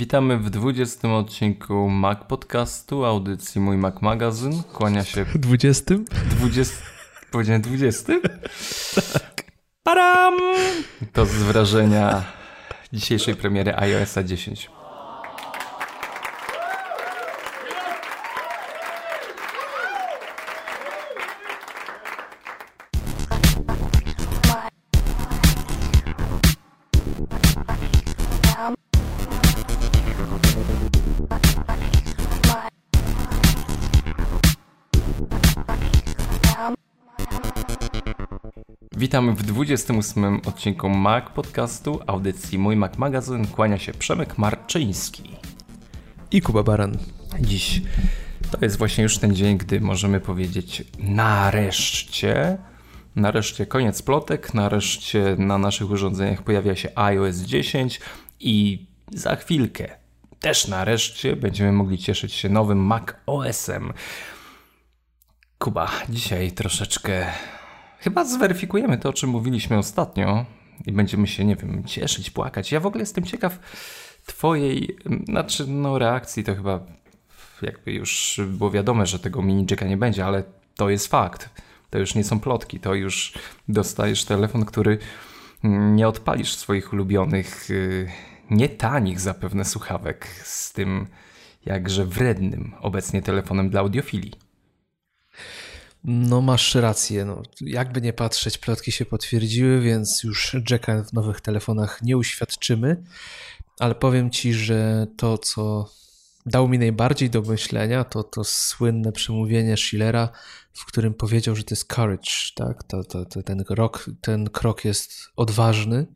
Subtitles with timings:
[0.00, 4.62] Witamy w 20 odcinku Mac Podcastu, audycji Mój Mac Magazyn.
[4.62, 5.24] Kłania się...
[5.34, 5.94] 20?
[6.30, 6.76] 20...
[7.30, 8.12] Powiedziałem 20?
[9.12, 9.44] tak.
[9.82, 10.34] Param!
[11.12, 12.24] To z wrażenia
[12.92, 14.70] dzisiejszej premiery iOS 10.
[39.10, 43.46] Witamy w 28 odcinku Mac Podcastu, audycji Mój Mac Magazyn.
[43.46, 45.36] Kłania się Przemek Marczyński.
[46.30, 46.98] I Kuba Baran.
[47.40, 47.82] Dziś
[48.50, 52.58] to jest właśnie już ten dzień, gdy możemy powiedzieć nareszcie,
[53.16, 58.00] nareszcie koniec plotek, nareszcie na naszych urządzeniach pojawia się iOS 10
[58.40, 59.96] i za chwilkę
[60.40, 63.92] też nareszcie będziemy mogli cieszyć się nowym Mac OS-em.
[65.58, 67.26] Kuba, dzisiaj troszeczkę
[68.00, 70.44] Chyba zweryfikujemy to, o czym mówiliśmy ostatnio
[70.86, 72.72] i będziemy się, nie wiem, cieszyć, płakać.
[72.72, 73.58] Ja w ogóle jestem ciekaw
[74.26, 76.44] Twojej, znaczy, no, reakcji.
[76.44, 76.80] To chyba
[77.62, 80.42] jakby już było wiadome, że tego mini jacka nie będzie, ale
[80.76, 81.50] to jest fakt.
[81.90, 83.32] To już nie są plotki, to już
[83.68, 84.98] dostajesz telefon, który
[85.92, 88.08] nie odpalisz swoich ulubionych, y,
[88.50, 91.06] nie tanich zapewne słuchawek z tym
[91.66, 94.32] jakże wrednym obecnie telefonem dla audiofilii.
[96.04, 101.40] No masz rację, no, jakby nie patrzeć, plotki się potwierdziły, więc już Jacka w nowych
[101.40, 103.02] telefonach nie uświadczymy,
[103.78, 105.90] ale powiem Ci, że to, co
[106.46, 110.28] dało mi najbardziej do myślenia, to to słynne przemówienie Schillera,
[110.72, 112.84] w którym powiedział, że to jest courage, tak?
[112.84, 116.06] To, to, to ten, krok, ten krok jest odważny,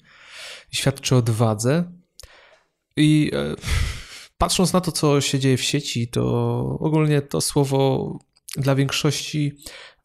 [0.70, 1.92] świadczy o odwadze.
[2.96, 3.54] I e,
[4.38, 6.22] patrząc na to, co się dzieje w sieci, to
[6.80, 8.18] ogólnie to słowo
[8.56, 9.58] dla większości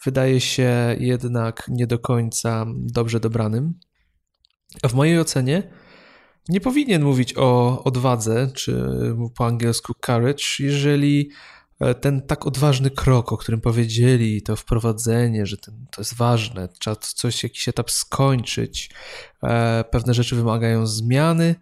[0.05, 3.73] wydaje się jednak nie do końca dobrze dobranym.
[4.83, 5.71] W mojej ocenie
[6.49, 8.86] nie powinien mówić o odwadze, czy
[9.38, 11.30] po angielsku courage, jeżeli
[11.80, 16.70] e, ten tak odważny krok, o którym powiedzieli, to wprowadzenie, że ten, to jest ważne,
[16.80, 18.89] trzeba coś, jakiś etap skończyć,
[19.43, 21.55] e, pewne rzeczy wymagają zmiany,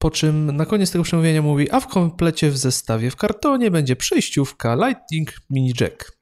[0.00, 3.96] po czym na koniec tego przemówienia mówi, a w komplecie w zestawie w kartonie będzie
[3.96, 6.12] przejściówka Lightning Mini Jack.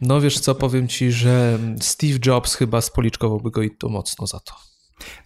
[0.00, 4.40] No wiesz co, powiem ci, że Steve Jobs chyba spoliczkowałby go i to mocno za
[4.40, 4.54] to.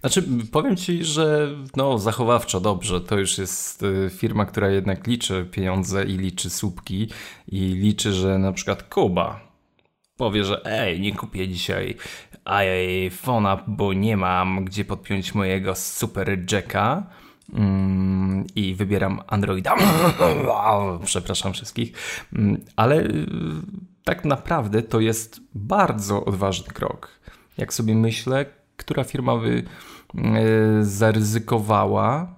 [0.01, 3.01] Znaczy, powiem ci, że no, zachowawczo dobrze.
[3.01, 7.11] To już jest y, firma, która jednak liczy pieniądze i liczy słupki
[7.49, 9.46] i liczy, że na przykład Kuba
[10.17, 11.97] powie, że ej, nie kupię dzisiaj
[12.45, 17.07] iPhone'a, bo nie mam gdzie podpiąć mojego super jacka
[17.55, 19.77] mm, i wybieram Androida.
[21.05, 21.93] Przepraszam wszystkich,
[22.33, 23.27] mm, ale y,
[24.05, 27.09] tak naprawdę to jest bardzo odważny krok.
[27.59, 28.47] Jak sobie myślę,
[28.77, 32.35] która firma by y, zaryzykowała,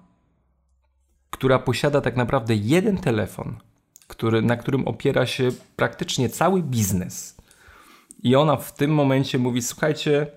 [1.29, 3.57] która posiada tak naprawdę jeden telefon,
[4.07, 7.38] który, na którym opiera się praktycznie cały biznes
[8.23, 10.27] i ona w tym momencie mówi: Słuchajcie,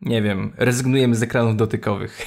[0.00, 2.26] nie wiem, rezygnujemy z ekranów dotykowych.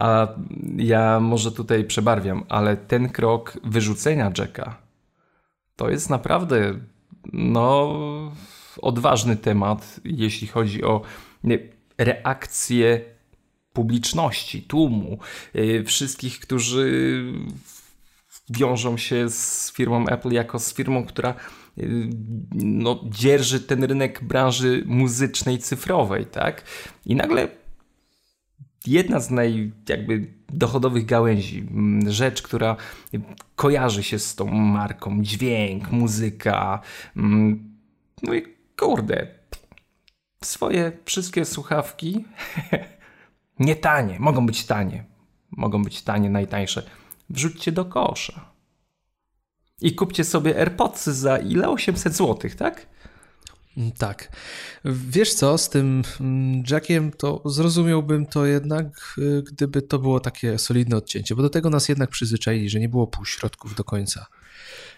[0.00, 0.28] A
[0.76, 4.86] ja może tutaj przebarwiam, ale ten krok wyrzucenia Jacka
[5.76, 6.74] to jest naprawdę
[7.32, 7.92] no,
[8.82, 11.02] odważny temat, jeśli chodzi o
[11.98, 13.00] reakcję
[13.72, 15.18] publiczności, tłumu,
[15.56, 17.22] y, wszystkich, którzy
[18.50, 21.34] wiążą się z firmą Apple jako z firmą, która
[22.54, 26.64] no, dzierży ten rynek branży muzycznej, cyfrowej, tak?
[27.06, 27.48] I nagle
[28.86, 31.68] jedna z naj jakby dochodowych gałęzi,
[32.06, 32.76] rzecz, która
[33.54, 36.80] kojarzy się z tą marką, dźwięk, muzyka,
[38.22, 38.42] no i
[38.76, 39.26] kurde,
[40.44, 42.24] swoje wszystkie słuchawki
[43.58, 45.04] nie tanie, mogą być tanie,
[45.50, 46.82] mogą być tanie, najtańsze,
[47.30, 48.55] wrzućcie do kosza
[49.80, 51.68] i kupcie sobie AirPodsy za ile?
[51.68, 52.86] 800 zł, tak?
[53.76, 54.36] Mm, tak.
[54.84, 60.58] Wiesz co, z tym mm, Jackiem to zrozumiałbym to jednak, y, gdyby to było takie
[60.58, 64.26] solidne odcięcie, bo do tego nas jednak przyzwyczaili, że nie było półśrodków do końca.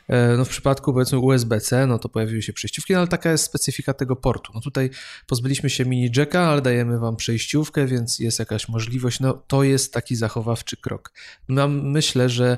[0.08, 3.44] E, no w przypadku powiedzmy USB-C, no to pojawiły się przejściówki, no ale taka jest
[3.44, 4.52] specyfika tego portu.
[4.54, 4.90] No tutaj
[5.26, 9.20] pozbyliśmy się mini jacka, ale dajemy wam przejściówkę, więc jest jakaś możliwość.
[9.20, 11.12] No to jest taki zachowawczy krok.
[11.48, 12.56] Mam, myślę, że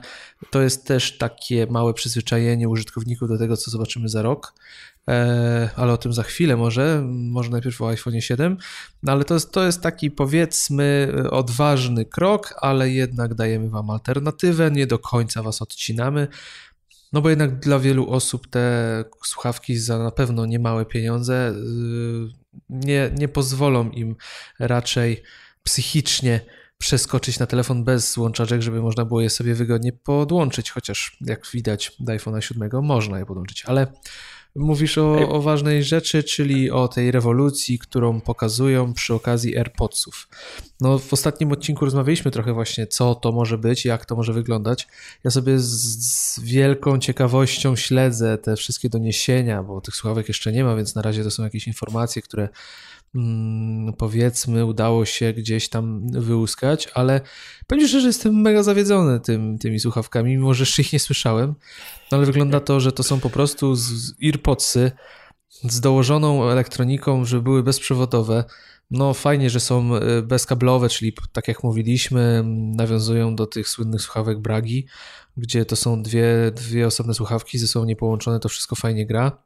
[0.50, 4.55] to jest też takie małe przyzwyczajenie użytkowników do tego, co zobaczymy za rok.
[5.08, 8.56] E, ale o tym za chwilę może, może najpierw o iPhone 7,
[9.03, 14.70] no ale to jest, to jest taki powiedzmy odważny krok, ale jednak dajemy Wam alternatywę,
[14.70, 16.29] nie do końca Was odcinamy,
[17.12, 22.41] no bo jednak dla wielu osób te słuchawki za na pewno niemałe pieniądze y,
[22.71, 24.17] nie, nie pozwolą im
[24.59, 25.23] raczej
[25.62, 26.41] psychicznie
[26.79, 31.93] przeskoczyć na telefon bez łączaczek, żeby można było je sobie wygodnie podłączyć, chociaż jak widać
[32.01, 33.87] do iPhone'a 7 można je podłączyć, ale
[34.56, 40.29] Mówisz o, o, ważnej rzeczy, czyli o tej rewolucji, którą pokazują przy okazji AirPodsów.
[40.81, 44.88] No, w ostatnim odcinku rozmawialiśmy trochę właśnie, co to może być, jak to może wyglądać.
[45.25, 45.70] Ja sobie z,
[46.05, 51.03] z wielką ciekawością śledzę te wszystkie doniesienia, bo tych słuchawek jeszcze nie ma, więc na
[51.03, 52.49] razie to są jakieś informacje, które
[53.99, 57.21] powiedzmy udało się gdzieś tam wyłuskać, ale
[57.67, 61.55] powiem szczerze, jestem mega zawiedzony tym, tymi słuchawkami, mimo że jeszcze ich nie słyszałem.
[62.12, 64.93] No ale wygląda to, że to są po prostu z earpodsy
[65.49, 68.45] z dołożoną elektroniką, żeby były bezprzewodowe.
[68.91, 72.43] No fajnie, że są e, bezkablowe, czyli tak jak mówiliśmy,
[72.77, 74.87] nawiązują do tych słynnych słuchawek Bragi,
[75.37, 79.43] gdzie to są dwie, dwie osobne słuchawki ze sobą niepołączone, to wszystko fajnie gra.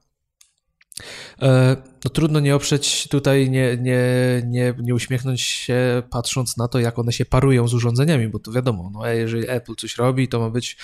[1.43, 4.03] E, no trudno nie oprzeć tutaj, nie, nie,
[4.47, 8.53] nie, nie uśmiechnąć się patrząc na to, jak one się parują z urządzeniami, bo to
[8.53, 10.77] wiadomo, no, jeżeli Apple coś robi, to ma być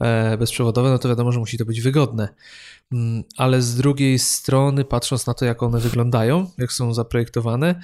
[0.00, 2.28] e, bezprzewodowe, no to wiadomo, że musi to być wygodne.
[2.92, 7.80] Mm, ale z drugiej strony, patrząc na to, jak one wyglądają, jak są zaprojektowane,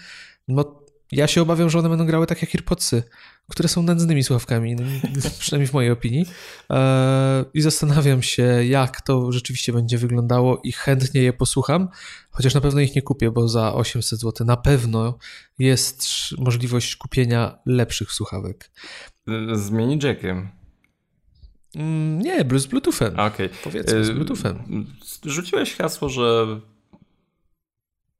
[0.48, 0.81] no
[1.12, 3.02] ja się obawiam, że one będą grały tak jak AirPodsy,
[3.50, 4.82] które są nędznymi słuchawkami, no,
[5.38, 6.26] przynajmniej w mojej opinii.
[6.70, 11.88] E, I zastanawiam się, jak to rzeczywiście będzie wyglądało i chętnie je posłucham,
[12.30, 15.18] chociaż na pewno ich nie kupię, bo za 800 zł na pewno
[15.58, 16.04] jest
[16.38, 18.70] możliwość kupienia lepszych słuchawek.
[19.52, 20.48] Z mini jackiem.
[21.74, 23.20] Mm, nie, z Bluetoothem.
[23.20, 23.48] Okay.
[23.64, 24.86] Powiedzmy, z e, Bluetoothem.
[25.24, 26.60] Rzuciłeś hasło, że.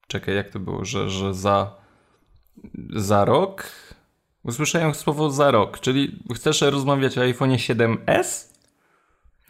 [0.07, 1.82] Czekaj, jak to było, że, że za.
[2.97, 3.65] Za rok
[4.45, 8.49] Usłyszałem słowo za rok, czyli chcesz rozmawiać o iPhone 7S?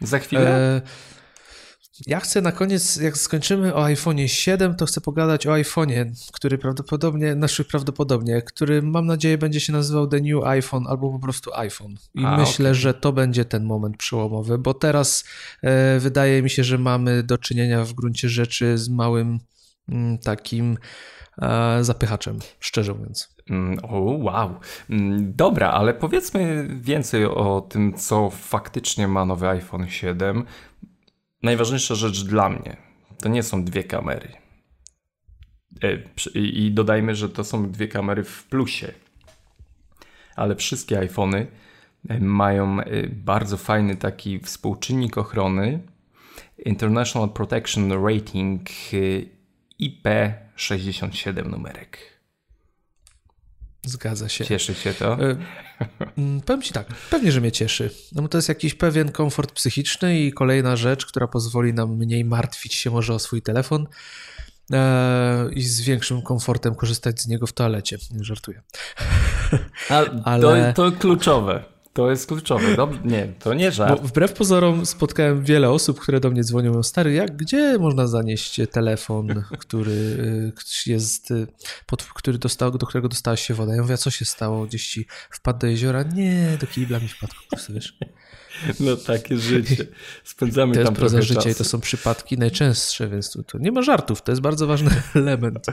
[0.01, 0.55] Za chwilę?
[0.57, 0.81] E,
[2.07, 6.57] ja chcę na koniec, jak skończymy o iPhone 7, to chcę pogadać o iPhone'ie, który
[6.57, 11.53] prawdopodobnie, znaczy prawdopodobnie, który mam nadzieję będzie się nazywał The New iPhone albo po prostu
[11.53, 11.95] iPhone.
[12.15, 12.75] I A, myślę, okay.
[12.75, 15.23] że to będzie ten moment przełomowy, bo teraz
[15.61, 19.39] e, wydaje mi się, że mamy do czynienia w gruncie rzeczy z małym
[19.89, 20.77] m, mm, takim
[21.81, 23.35] zapychaczem, szczerze mówiąc.
[23.49, 24.59] Mm, o, wow.
[24.89, 30.45] Mm, dobra, ale powiedzmy więcej o tym, co faktycznie ma nowy iPhone 7.
[31.43, 32.77] Najważniejsza rzecz dla mnie
[33.23, 34.29] to nie są dwie kamery.
[35.83, 35.97] E,
[36.39, 38.91] I dodajmy, że to są dwie kamery w plusie.
[40.35, 41.47] Ale wszystkie iPhony
[42.09, 45.79] e, mają e, bardzo fajny taki współczynnik ochrony
[46.65, 48.69] International Protection Rating
[50.57, 52.13] IP67 numerek.
[53.85, 54.45] Zgadza się.
[54.45, 55.13] Cieszy się to?
[55.13, 55.37] E,
[56.17, 57.89] mm, powiem Ci tak, pewnie, że mnie cieszy.
[58.11, 62.25] No bo to jest jakiś pewien komfort psychiczny i kolejna rzecz, która pozwoli nam mniej
[62.25, 63.87] martwić się może o swój telefon
[64.71, 67.97] e, i z większym komfortem korzystać z niego w toalecie.
[68.11, 68.61] Nie żartuję.
[69.89, 70.73] A, Ale...
[70.73, 71.72] to, to kluczowe.
[71.93, 72.75] To jest kluczowe.
[72.75, 74.01] Dobrze, nie, to nie żart.
[74.01, 76.83] Bo wbrew pozorom spotkałem wiele osób, które do mnie dzwonią.
[76.83, 80.51] Stary, jak, gdzie można zanieść telefon, który y,
[80.85, 81.47] jest, y,
[81.85, 83.75] pod, który dostał, do którego dostała się woda?
[83.75, 84.65] Ja mówię, co się stało?
[84.65, 86.03] Gdzieś ci wpadł do jeziora?
[86.03, 87.33] Nie, do kibla mi wpadł
[87.69, 87.97] wiesz.
[88.79, 89.87] No takie życie.
[90.23, 91.49] Spędzamy to tam trochę życie czasu.
[91.49, 94.21] i to są przypadki najczęstsze, więc tu, tu nie ma żartów.
[94.21, 95.65] To jest bardzo ważny element.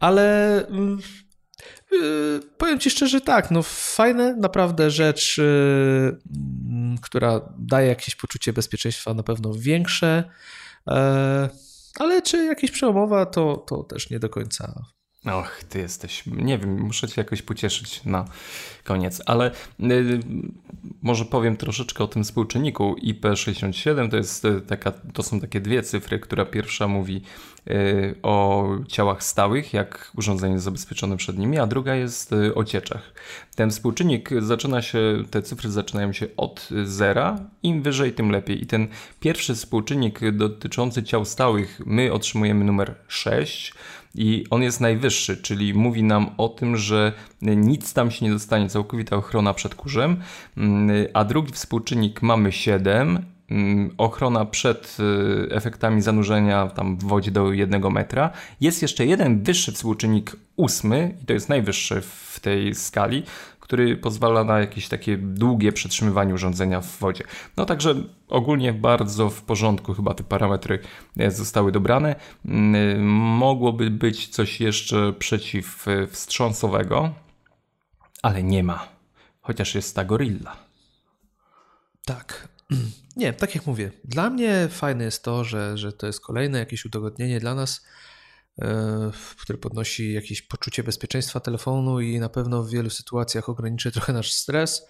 [0.00, 0.98] Ale mm,
[1.92, 6.18] Yy, powiem ci szczerze, tak, no fajne, naprawdę rzecz, yy,
[7.02, 10.24] która daje jakieś poczucie bezpieczeństwa na pewno większe,
[10.86, 10.94] yy,
[11.98, 14.84] ale czy jakieś przełomowa, to, to też nie do końca
[15.32, 18.24] Och, ty jesteś, nie wiem, muszę cię jakoś pocieszyć na
[18.84, 20.20] koniec, ale y,
[21.02, 22.96] może powiem troszeczkę o tym współczynniku.
[23.02, 27.22] IP67, to, jest y, taka, to są takie dwie cyfry, która pierwsza mówi
[27.70, 32.64] y, o ciałach stałych, jak urządzenie jest zabezpieczone przed nimi, a druga jest y, o
[32.64, 33.12] cieczach.
[33.54, 34.98] Ten współczynnik zaczyna się,
[35.30, 38.62] te cyfry zaczynają się od zera, im wyżej tym lepiej.
[38.62, 38.88] I ten
[39.20, 43.74] pierwszy współczynnik dotyczący ciał stałych, my otrzymujemy numer 6,
[44.18, 48.68] i on jest najwyższy, czyli mówi nam o tym, że nic tam się nie dostanie,
[48.68, 50.16] całkowita ochrona przed kurzem,
[50.56, 57.30] mm, a drugi współczynnik mamy 7 mm, ochrona przed y, efektami zanurzenia tam w wodzie
[57.30, 58.30] do jednego metra.
[58.60, 63.22] Jest jeszcze jeden wyższy współczynnik ósmy i to jest najwyższy w tej skali,
[63.68, 67.24] który pozwala na jakieś takie długie przetrzymywanie urządzenia w wodzie.
[67.56, 67.94] No także
[68.28, 70.78] ogólnie bardzo w porządku chyba te parametry
[71.18, 72.16] e, zostały dobrane.
[72.44, 73.06] Mm,
[73.36, 77.14] mogłoby być coś jeszcze przeciwwstrząsowego,
[78.22, 78.88] ale nie ma.
[79.40, 80.56] Chociaż jest ta gorilla.
[82.04, 82.48] Tak.
[83.16, 86.84] Nie, tak jak mówię, dla mnie fajne jest to, że, że to jest kolejne jakieś
[86.84, 87.82] udogodnienie dla nas, E,
[89.36, 94.32] który podnosi jakieś poczucie bezpieczeństwa telefonu i na pewno w wielu sytuacjach ograniczy trochę nasz
[94.32, 94.86] stres,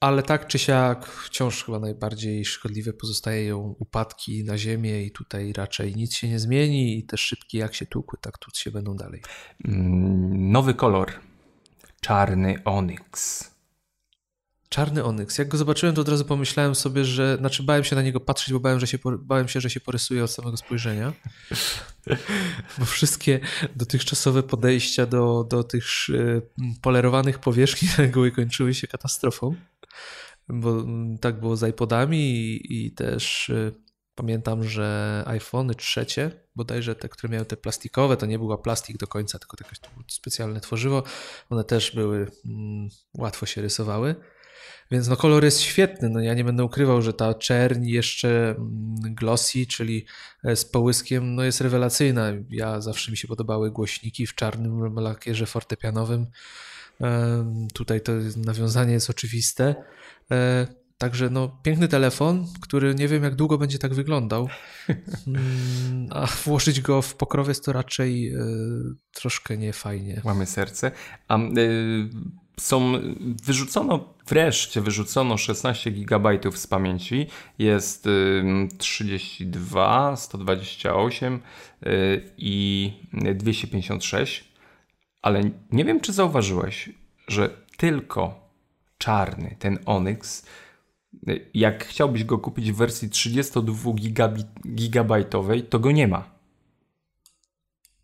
[0.00, 5.96] ale tak czy siak wciąż chyba najbardziej szkodliwe pozostają upadki na ziemię i tutaj raczej
[5.96, 9.22] nic się nie zmieni i te szybki jak się tłukły, tak tu się będą dalej.
[9.64, 11.12] Mm, nowy kolor.
[12.00, 13.51] Czarny onyx.
[14.72, 15.38] Czarny onyks.
[15.38, 17.36] Jak go zobaczyłem, to od razu pomyślałem sobie, że.
[17.36, 20.24] Znaczy, bałem się na niego patrzeć, bo bałem, że się, bałem się, że się porysuje
[20.24, 21.12] od samego spojrzenia.
[22.78, 23.40] bo wszystkie
[23.76, 26.40] dotychczasowe podejścia do, do tych e,
[26.82, 29.54] polerowanych powierzchni reguły kończyły się katastrofą.
[30.48, 33.72] Bo mm, tak było z iPodami i, i też e,
[34.14, 39.06] pamiętam, że iPhony trzecie, bodajże te, które miały te plastikowe, to nie była plastik do
[39.06, 41.02] końca, tylko jakieś specjalne tworzywo,
[41.50, 42.88] one też były, mm,
[43.18, 44.14] łatwo się rysowały.
[44.92, 46.08] Więc no kolor jest świetny.
[46.08, 50.06] No ja nie będę ukrywał, że ta czerń jeszcze mm, glossy, czyli
[50.44, 52.26] e, z połyskiem, no jest rewelacyjna.
[52.50, 56.26] Ja zawsze mi się podobały głośniki w czarnym lakierze fortepianowym.
[57.74, 59.74] Tutaj to nawiązanie jest oczywiste.
[60.30, 60.66] E,
[60.98, 64.48] także no, piękny telefon, który nie wiem jak długo będzie tak wyglądał.
[65.26, 68.34] Mm, a włożyć go w pokrowiec to raczej
[69.12, 70.20] troszkę niefajnie.
[70.24, 70.90] Mamy serce.
[71.28, 72.10] A y,
[72.60, 72.92] są,
[73.44, 77.26] wyrzucono, wreszcie wyrzucono 16 GB z pamięci,
[77.58, 78.08] jest
[78.78, 81.40] 32, 128
[82.38, 82.92] i
[83.34, 84.52] 256,
[85.22, 86.90] ale nie wiem czy zauważyłeś,
[87.28, 88.48] że tylko
[88.98, 90.46] czarny, ten Onyx,
[91.28, 93.92] y, jak chciałbyś go kupić w wersji 32
[94.74, 96.41] gigabajtowej, to go nie ma.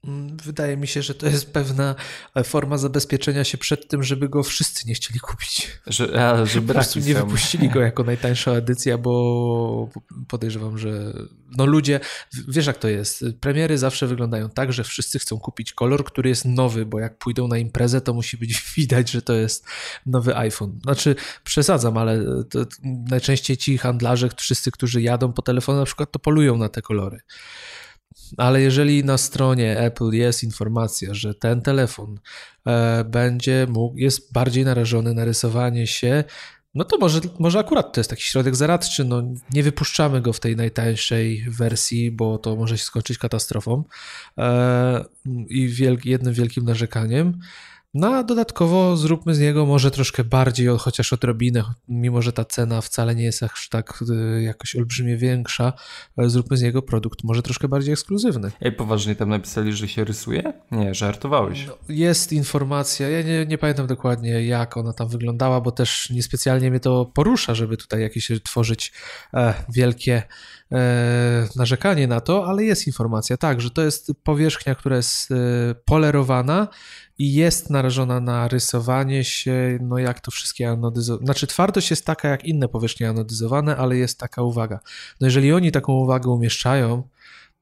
[0.04, 1.94] Mm, wydaje mi się, że to jest pewna
[2.34, 5.70] e, forma zabezpieczenia się przed tym, żeby go wszyscy nie chcieli kupić.
[5.86, 9.88] Że, a, że po prostu nie wypuścili go jako najtańsza edycja, bo
[10.28, 11.12] podejrzewam, że
[11.56, 12.00] no ludzie,
[12.48, 16.44] wiesz jak to jest, premiery zawsze wyglądają tak, że wszyscy chcą kupić kolor, który jest
[16.44, 19.66] nowy, bo jak pójdą na imprezę, to musi być widać, że to jest
[20.06, 20.80] nowy iPhone.
[20.82, 26.18] Znaczy przesadzam, ale to, najczęściej ci handlarze, wszyscy, którzy jadą po telefonie na przykład, to
[26.18, 27.20] polują na te kolory.
[28.36, 32.20] Ale jeżeli na stronie Apple jest informacja, że ten telefon
[32.66, 36.24] e, będzie mógł, jest bardziej narażony na rysowanie się,
[36.74, 39.04] no to może, może akurat to jest taki środek zaradczy.
[39.04, 43.84] No, nie wypuszczamy go w tej najtańszej wersji, bo to może się skończyć katastrofą
[44.38, 45.04] e,
[45.48, 47.40] i jednym wielkim narzekaniem.
[48.00, 52.80] No a dodatkowo zróbmy z niego może troszkę bardziej, chociaż odrobinę, mimo że ta cena
[52.80, 55.72] wcale nie jest aż tak y, jakoś olbrzymie większa,
[56.16, 58.50] ale zróbmy z niego produkt może troszkę bardziej ekskluzywny.
[58.60, 60.52] Ej, poważnie tam napisali, że się rysuje?
[60.70, 61.66] Nie, żartowałeś.
[61.66, 66.70] No, jest informacja, ja nie, nie pamiętam dokładnie jak ona tam wyglądała, bo też niespecjalnie
[66.70, 68.92] mnie to porusza, żeby tutaj jakieś tworzyć
[69.34, 70.22] e, wielkie
[71.56, 75.34] narzekanie na to, ale jest informacja, tak, że to jest powierzchnia, która jest e,
[75.84, 76.68] polerowana,
[77.18, 81.26] i jest narażona na rysowanie się, no jak to wszystkie anodyzowane.
[81.26, 84.80] Znaczy twardość jest taka jak inne powierzchnie anodyzowane, ale jest taka uwaga.
[85.20, 87.02] No jeżeli oni taką uwagę umieszczają,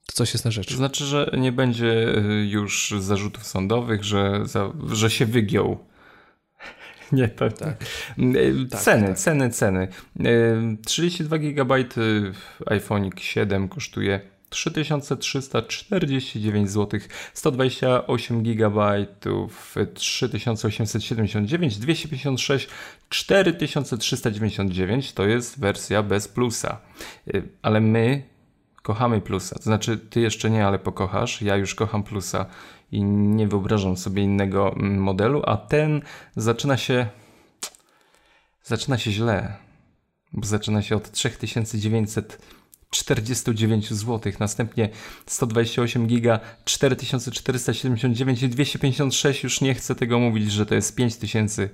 [0.06, 0.68] to coś jest na rzecz.
[0.68, 4.44] To znaczy, że nie będzie y, już zarzutów sądowych, że,
[4.92, 5.86] że się wygiął.
[7.12, 7.52] Nie, tak.
[8.18, 9.18] Y, tak ceny, tak.
[9.18, 9.88] ceny, ceny.
[10.86, 11.74] 32 GB
[12.66, 14.20] iPhone 7 kosztuje
[14.50, 17.00] 3349 zł,
[17.34, 19.06] 128 GB
[19.94, 22.68] 3879, 256
[23.08, 26.80] 4399 to jest wersja bez plusa.
[27.34, 28.22] Y, ale my
[28.82, 29.56] kochamy plusa.
[29.56, 31.42] To znaczy, ty jeszcze nie, ale pokochasz.
[31.42, 32.46] Ja już kocham plusa
[32.92, 36.02] i nie wyobrażam sobie innego mm, modelu, a ten
[36.36, 37.06] zaczyna się.
[38.62, 39.56] Zaczyna się źle,
[40.32, 42.38] bo zaczyna się od 3900
[42.90, 44.88] 49 zł, następnie
[45.26, 51.68] 128 giga 4479 i 256 już nie chcę tego mówić, że to jest 5000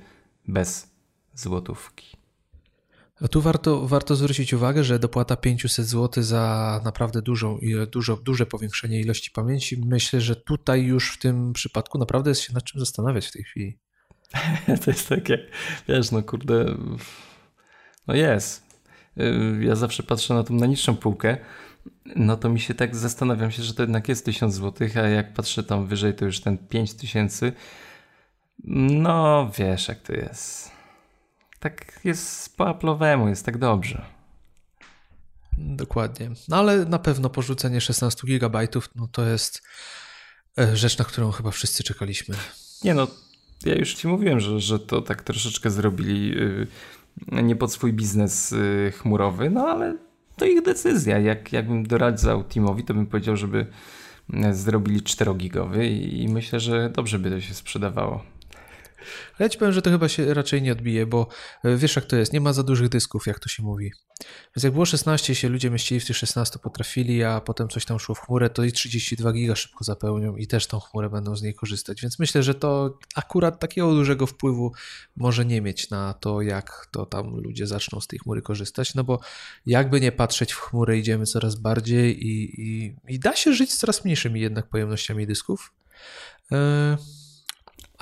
[0.49, 0.91] bez
[1.35, 2.22] złotówki.
[3.31, 7.59] Tu warto, warto zwrócić uwagę, że dopłata 500 zł za naprawdę dużą,
[7.91, 9.83] dużo, duże powiększenie ilości pamięci.
[9.87, 13.43] Myślę, że tutaj już w tym przypadku naprawdę jest się nad czym zastanawiać w tej
[13.45, 13.79] chwili.
[14.85, 15.47] to jest takie,
[15.89, 16.77] wiesz, no kurde,
[18.07, 18.67] no jest.
[19.19, 21.37] y, ja zawsze patrzę na tą najniższą półkę,
[22.17, 25.35] no to mi się tak zastanawiam się, że to jednak jest 1000 zł, a jak
[25.35, 27.53] patrzę tam wyżej, to już ten 5000.
[28.65, 30.82] No wiesz, jak to jest.
[31.63, 34.05] Tak jest po Apple'owemu, jest tak dobrze.
[35.59, 36.31] Dokładnie.
[36.49, 39.63] No ale na pewno porzucenie 16 GB no to jest
[40.59, 42.35] e, rzecz, na którą chyba wszyscy czekaliśmy.
[42.85, 43.07] Nie no,
[43.65, 48.51] ja już ci mówiłem, że, że to tak troszeczkę zrobili yy, nie pod swój biznes
[48.51, 49.97] yy, chmurowy, no ale
[50.37, 51.19] to ich decyzja.
[51.19, 53.67] Jak, jakbym doradzał teamowi, to bym powiedział, żeby
[54.35, 58.32] y, zrobili 4-gigowy i myślę, że dobrze by to się sprzedawało.
[59.39, 61.29] Ale ja ci powiem, że to chyba się raczej nie odbije, bo
[61.65, 63.93] e, wiesz jak to jest, nie ma za dużych dysków, jak to się mówi.
[64.57, 67.99] Więc jak było 16 się ludzie mieścili w tych 16 potrafili, a potem coś tam
[67.99, 71.43] szło w chmurę, to i 32 giga szybko zapełnią i też tą chmurę będą z
[71.43, 72.03] niej korzystać.
[72.03, 74.73] Więc myślę, że to akurat takiego dużego wpływu
[75.17, 79.05] może nie mieć na to, jak to tam ludzie zaczną z tej chmury korzystać, no
[79.05, 79.21] bo
[79.67, 83.79] jakby nie patrzeć w chmurę, idziemy coraz bardziej i, i, i da się żyć z
[83.79, 85.73] coraz mniejszymi jednak pojemnościami dysków.
[86.51, 87.22] Yy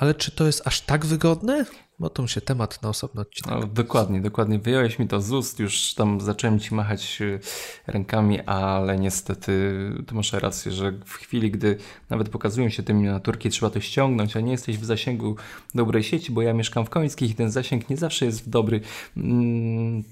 [0.01, 1.65] ale czy to jest aż tak wygodne?
[1.99, 3.59] Bo to się temat na osobno odcinek.
[3.59, 4.59] No, dokładnie, dokładnie.
[4.59, 7.39] Wyjąłeś mi to z ust, już tam zacząłem ci machać y,
[7.87, 9.73] rękami, ale niestety
[10.07, 11.77] to masz rację, że w chwili, gdy
[12.09, 15.35] nawet pokazują się te miniaturki, trzeba to ściągnąć, a nie jesteś w zasięgu
[15.75, 18.81] dobrej sieci, bo ja mieszkam w Końskich i ten zasięg nie zawsze jest dobry.
[19.17, 20.03] Mm,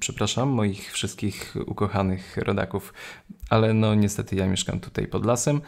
[0.00, 2.94] przepraszam moich wszystkich ukochanych rodaków,
[3.50, 5.60] ale no niestety ja mieszkam tutaj pod lasem,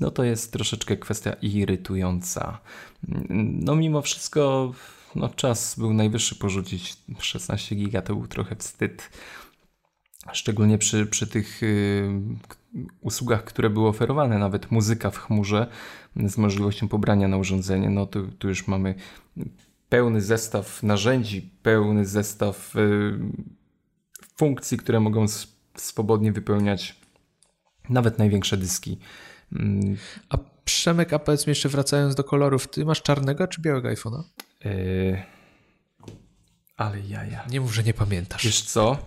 [0.00, 2.58] no to jest troszeczkę kwestia irytująca.
[3.38, 4.72] No mimo wszystko
[5.14, 9.10] no czas był najwyższy porzucić 16 giga, to był trochę wstyd.
[10.32, 12.10] Szczególnie przy, przy tych y,
[13.00, 15.66] usługach, które były oferowane, nawet muzyka w chmurze
[16.26, 18.94] z możliwością pobrania na urządzenie, no tu, tu już mamy
[19.88, 23.18] pełny zestaw narzędzi, pełny zestaw y,
[24.36, 25.26] funkcji, które mogą
[25.76, 27.00] swobodnie wypełniać
[27.88, 28.98] nawet największe dyski.
[30.28, 34.22] A Przemek, a powiedz mi jeszcze wracając do kolorów, ty masz czarnego czy białego iPhone'a?
[34.64, 35.22] Yy,
[36.76, 37.46] ale jaja.
[37.50, 38.44] Nie mów, że nie pamiętasz.
[38.44, 39.06] Wiesz co?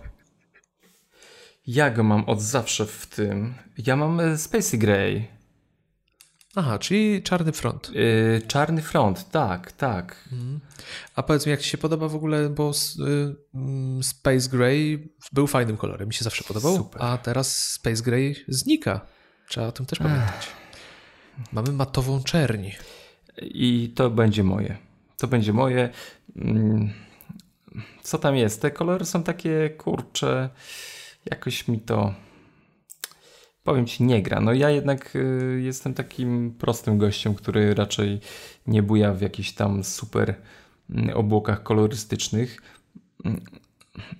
[1.66, 3.54] Ja go mam od zawsze w tym.
[3.78, 5.28] Ja mam e, Spacey Gray.
[6.54, 7.90] Aha, czyli czarny front.
[7.90, 10.28] Yy, czarny front, tak, tak.
[10.32, 10.60] Mhm.
[11.14, 15.76] A powiedz mi, jak ci się podoba w ogóle, bo yy, Space Gray był fajnym
[15.76, 17.02] kolorem, mi się zawsze podobał, Super.
[17.02, 19.15] a teraz Space Gray znika.
[19.48, 20.48] Trzeba o tym też pamiętać.
[21.52, 22.72] Mamy matową czerni.
[23.42, 24.76] I to będzie moje.
[25.18, 25.90] To będzie moje.
[26.36, 26.92] Mm,
[28.02, 28.62] co tam jest?
[28.62, 30.50] Te kolory są takie kurcze.
[31.24, 32.14] Jakoś mi to.
[33.64, 34.40] Powiem ci, nie gra.
[34.40, 38.20] No ja jednak y, jestem takim prostym gościem, który raczej
[38.66, 40.34] nie buja w jakichś tam super
[40.90, 42.62] mm, obłokach kolorystycznych.
[43.24, 43.40] Mm,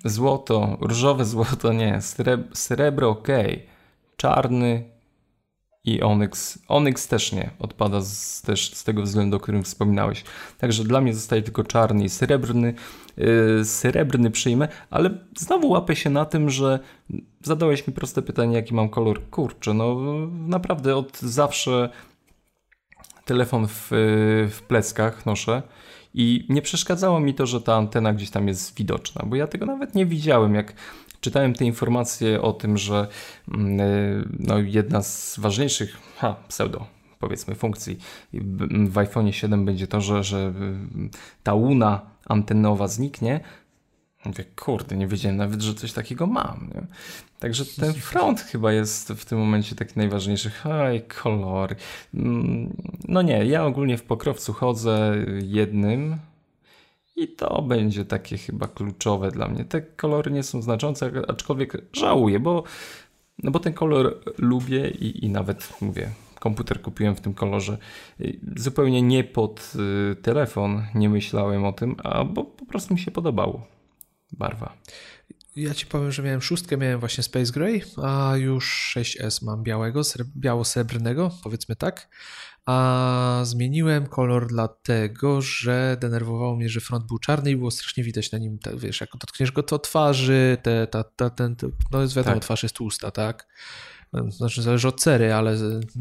[0.05, 2.01] złoto, różowe złoto nie,
[2.53, 3.29] srebro ok,
[4.17, 4.96] czarny
[5.87, 6.59] i Onyx.
[6.69, 10.25] Onyx też nie, odpada z, też z tego względu, o którym wspominałeś.
[10.59, 12.75] Także dla mnie zostaje tylko czarny i srebrny.
[13.17, 16.79] Yy, srebrny przyjmę, ale znowu łapę się na tym, że
[17.43, 19.21] zadałeś mi proste pytanie, jaki mam kolor.
[19.31, 19.97] Kurczę, no
[20.47, 21.91] naprawdę od zawsze
[23.25, 23.89] telefon w,
[24.51, 25.63] w pleckach noszę.
[26.19, 29.67] I nie przeszkadzało mi to, że ta antena gdzieś tam jest widoczna, bo ja tego
[29.67, 30.75] nawet nie widziałem, jak
[31.21, 33.09] czytałem te informacje o tym, że
[33.49, 36.87] mm, y, no, jedna z ważniejszych, ha, pseudo,
[37.19, 37.99] powiedzmy funkcji
[38.89, 40.53] w iPhone 7 będzie to, że, że
[41.07, 41.11] y,
[41.43, 43.41] ta łuna antenowa zniknie.
[44.27, 46.71] Mówię, kurde, nie wiedziałem nawet, że coś takiego mam.
[46.75, 46.87] Nie?
[47.39, 50.51] Także ten front chyba jest w tym momencie taki najważniejszy.
[50.51, 51.75] Haj, kolor.
[52.15, 52.77] Mm,
[53.09, 56.19] no nie, ja ogólnie w pokrowcu chodzę jednym,
[57.17, 59.65] i to będzie takie chyba kluczowe dla mnie.
[59.65, 62.63] Te kolory nie są znaczące, aczkolwiek żałuję, bo,
[63.43, 66.11] no bo ten kolor lubię i, i nawet mówię,
[66.41, 67.79] komputer kupiłem w tym kolorze
[68.57, 69.73] zupełnie nie pod
[70.13, 73.76] y, telefon, nie myślałem o tym, a bo po prostu mi się podobało
[74.33, 74.77] barwa.
[75.57, 80.03] Ja ci powiem, że miałem szóstkę, miałem właśnie Space Gray, a już 6S mam białego,
[80.37, 82.09] biało-srebrnego, powiedzmy tak
[82.67, 88.33] a zmieniłem kolor dlatego, że denerwowało mnie, że front był czarny i było strasznie widać
[88.33, 91.57] na nim, wiesz, jak dotkniesz go, to twarzy, te, ta, ta, ten,
[91.93, 92.43] no jest wiadomo, tak.
[92.43, 93.47] twarz jest tłusta, tak?
[94.13, 95.57] Znaczy zależy od cery, ale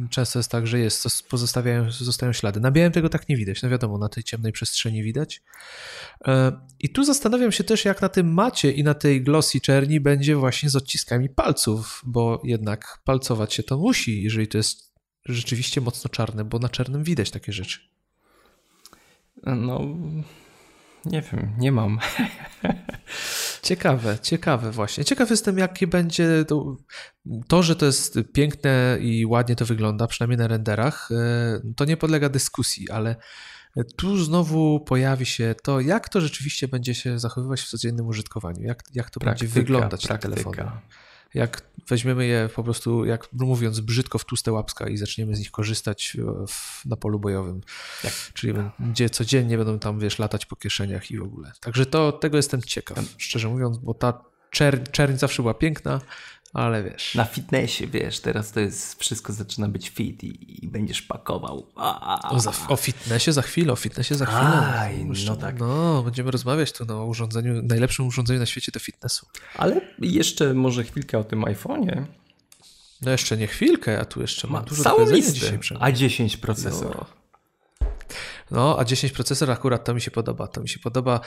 [0.10, 2.60] często jest tak, że jest, pozostawiają, zostają ślady.
[2.60, 5.42] Na białym tego tak nie widać, no wiadomo, na tej ciemnej przestrzeni widać.
[6.28, 10.00] E, I tu zastanawiam się też, jak na tym macie i na tej glossy czerni
[10.00, 15.82] będzie właśnie z odciskami palców, bo jednak palcować się to musi, jeżeli to jest rzeczywiście
[15.82, 17.80] mocno czarne, bo na czarnym widać takie rzeczy.
[19.46, 19.82] No,
[21.06, 22.00] nie wiem, nie mam.
[23.62, 25.06] Ciekawe, ciekawe właśnie.
[25.06, 26.78] Ciekaw jestem, jakie będzie to,
[27.48, 31.98] to, że to jest piękne i ładnie to wygląda, przynajmniej na renderach, e, to nie
[31.98, 33.16] podlega dyskusji, ale
[33.96, 38.84] tu znowu pojawi się to, jak to rzeczywiście będzie się zachowywać w codziennym użytkowaniu, jak,
[38.94, 40.30] jak to praktyka, będzie wyglądać praktyka.
[40.30, 40.72] na telefonie.
[41.34, 45.52] Jak weźmiemy je po prostu, jak mówiąc brzydko, w tłuste łapska i zaczniemy z nich
[45.52, 47.62] korzystać w, na polu bojowym.
[48.04, 48.14] Jak?
[48.34, 51.52] Czyli gdzie codziennie będą tam, wiesz, latać po kieszeniach i w ogóle.
[51.60, 56.02] Także to, tego jestem ciekaw, szczerze mówiąc, bo ta czerń, czerń zawsze była piękna,
[56.56, 57.16] ale wiesz.
[57.16, 61.68] Na fitnessie, wiesz, teraz to jest, wszystko zaczyna być fit i, i będziesz pakował.
[61.76, 64.78] O, za, o, fitnessie za chwilę, o fitnessie za chwilę.
[64.80, 65.60] Aj, no tak.
[65.60, 69.28] No, będziemy rozmawiać tu no, o urządzeniu, najlepszym urządzeniu na świecie do fitnessu.
[69.56, 72.06] Ale jeszcze może chwilkę o tym iPhone'ie.
[73.02, 75.34] No jeszcze nie chwilkę, a tu jeszcze mam dużo całą listę.
[75.34, 75.58] dzisiaj.
[75.58, 76.96] A10 procesor.
[76.96, 77.06] No.
[78.52, 80.48] No, a 10 procesor akurat to mi się podoba.
[80.48, 81.20] To mi się podoba.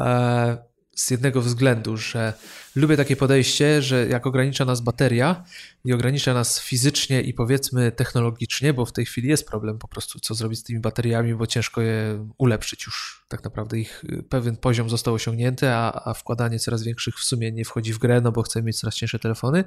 [0.00, 2.32] E, z jednego względu, że
[2.76, 5.44] lubię takie podejście, że jak ogranicza nas bateria
[5.84, 10.20] i ogranicza nas fizycznie i powiedzmy technologicznie, bo w tej chwili jest problem po prostu,
[10.20, 13.24] co zrobić z tymi bateriami, bo ciężko je ulepszyć już.
[13.28, 17.52] Tak naprawdę ich y, pewien poziom został osiągnięty, a, a wkładanie coraz większych w sumie
[17.52, 19.64] nie wchodzi w grę, no bo chcemy mieć coraz cięższe telefony.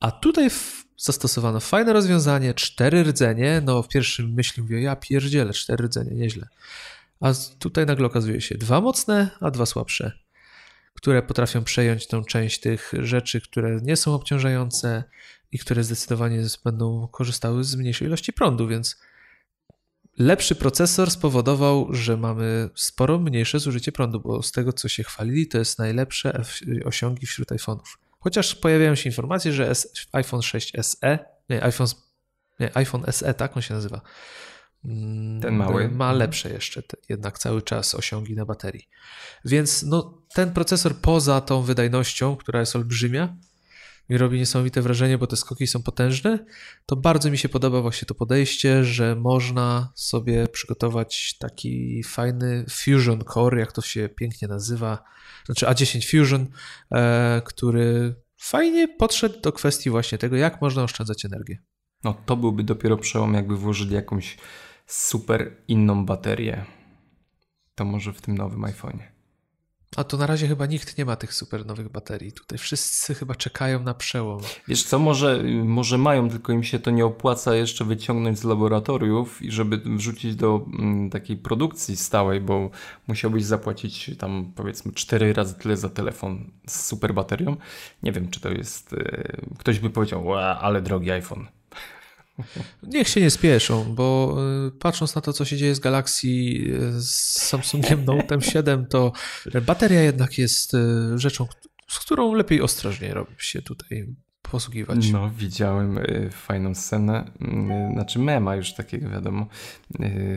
[0.00, 0.50] A tutaj
[0.96, 3.62] zastosowano fajne rozwiązanie, cztery rdzenie.
[3.64, 6.48] No w pierwszym myśli mówię, ja pierdzielę, cztery rdzenie, nieźle.
[7.20, 10.27] A tutaj nagle okazuje się dwa mocne, a dwa słabsze
[10.98, 15.04] które potrafią przejąć tą część tych rzeczy, które nie są obciążające
[15.52, 18.96] i które zdecydowanie będą korzystały z mniejszej ilości prądu, więc
[20.18, 25.48] lepszy procesor spowodował, że mamy sporo mniejsze zużycie prądu, bo z tego co się chwalili,
[25.48, 26.42] to jest najlepsze
[26.84, 27.96] osiągi wśród iPhone'ów.
[28.20, 29.72] Chociaż pojawiają się informacje, że
[30.12, 31.88] iPhone 6 SE, nie, iPhone,
[32.60, 34.00] nie, iPhone SE, tak on się nazywa,
[35.42, 35.88] ten mały.
[35.88, 36.18] Ma mhm.
[36.18, 38.88] lepsze jeszcze jednak cały czas osiągi na baterii.
[39.44, 43.36] Więc no, ten procesor poza tą wydajnością, która jest olbrzymia
[44.08, 46.44] i robi niesamowite wrażenie, bo te skoki są potężne,
[46.86, 53.24] to bardzo mi się podoba właśnie to podejście, że można sobie przygotować taki fajny Fusion
[53.34, 55.04] Core, jak to się pięknie nazywa,
[55.46, 56.46] znaczy A10 Fusion,
[56.92, 61.58] e, który fajnie podszedł do kwestii właśnie tego, jak można oszczędzać energię.
[62.04, 64.36] No to byłby dopiero przełom, jakby włożyli jakąś
[64.88, 66.64] super inną baterię.
[67.74, 69.18] To może w tym nowym iPhone'ie.
[69.96, 72.32] A to na razie chyba nikt nie ma tych super nowych baterii.
[72.32, 74.40] Tutaj wszyscy chyba czekają na przełom.
[74.68, 79.42] Wiesz co, może, może mają, tylko im się to nie opłaca jeszcze wyciągnąć z laboratoriów
[79.42, 82.70] i żeby wrzucić do mm, takiej produkcji stałej, bo
[83.06, 87.56] musiałbyś zapłacić tam powiedzmy cztery razy tyle za telefon z super baterią.
[88.02, 88.92] Nie wiem, czy to jest...
[88.92, 91.46] Y, ktoś by powiedział, ale drogi iPhone.
[92.82, 94.36] Niech się nie spieszą, bo
[94.68, 99.12] y, patrząc na to, co się dzieje z Galaxy y, z Samsungiem Note 7, to
[99.66, 100.78] bateria jednak jest y,
[101.18, 101.46] rzeczą,
[101.88, 104.06] z którą lepiej ostrożnie robi się tutaj
[104.42, 105.10] posługiwać.
[105.10, 105.98] No, widziałem
[106.30, 107.30] fajną scenę,
[107.92, 109.46] znaczy mema już takiego wiadomo,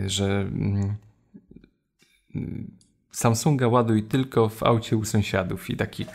[0.05, 0.95] że mm,
[3.11, 6.05] Samsunga ładuj tylko w aucie u sąsiadów i taki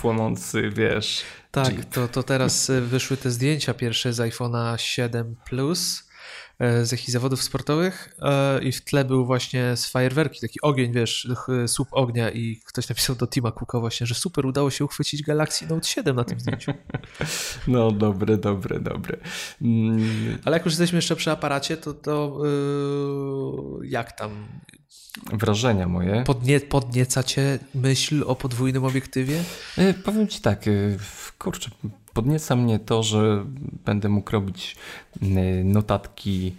[0.00, 1.24] płonący, wiesz.
[1.50, 6.08] Tak, to, to teraz e, wyszły te zdjęcia pierwsze z iPhone'a 7 Plus
[6.58, 10.92] e, z jakichś zawodów sportowych e, i w tle był właśnie z fajerwerki, taki ogień,
[10.92, 11.28] wiesz,
[11.66, 15.66] słup ognia i ktoś napisał do Tima Cooka właśnie, że super, udało się uchwycić Galaxy
[15.66, 16.72] Note 7 na tym zdjęciu.
[17.66, 19.18] No, dobre, dobre, dobre.
[19.62, 20.38] Mm.
[20.44, 22.40] Ale jak już jesteśmy jeszcze przy aparacie, to, to
[23.80, 24.46] yy, jak tam
[25.32, 26.24] wrażenia moje.
[26.24, 29.42] Podnie, podnieca cię myśl o podwójnym obiektywie?
[30.04, 30.64] Powiem ci tak,
[31.38, 31.70] kurczę,
[32.12, 33.44] podnieca mnie to, że
[33.84, 34.76] będę mógł robić
[35.22, 35.26] e,
[35.64, 36.56] notatki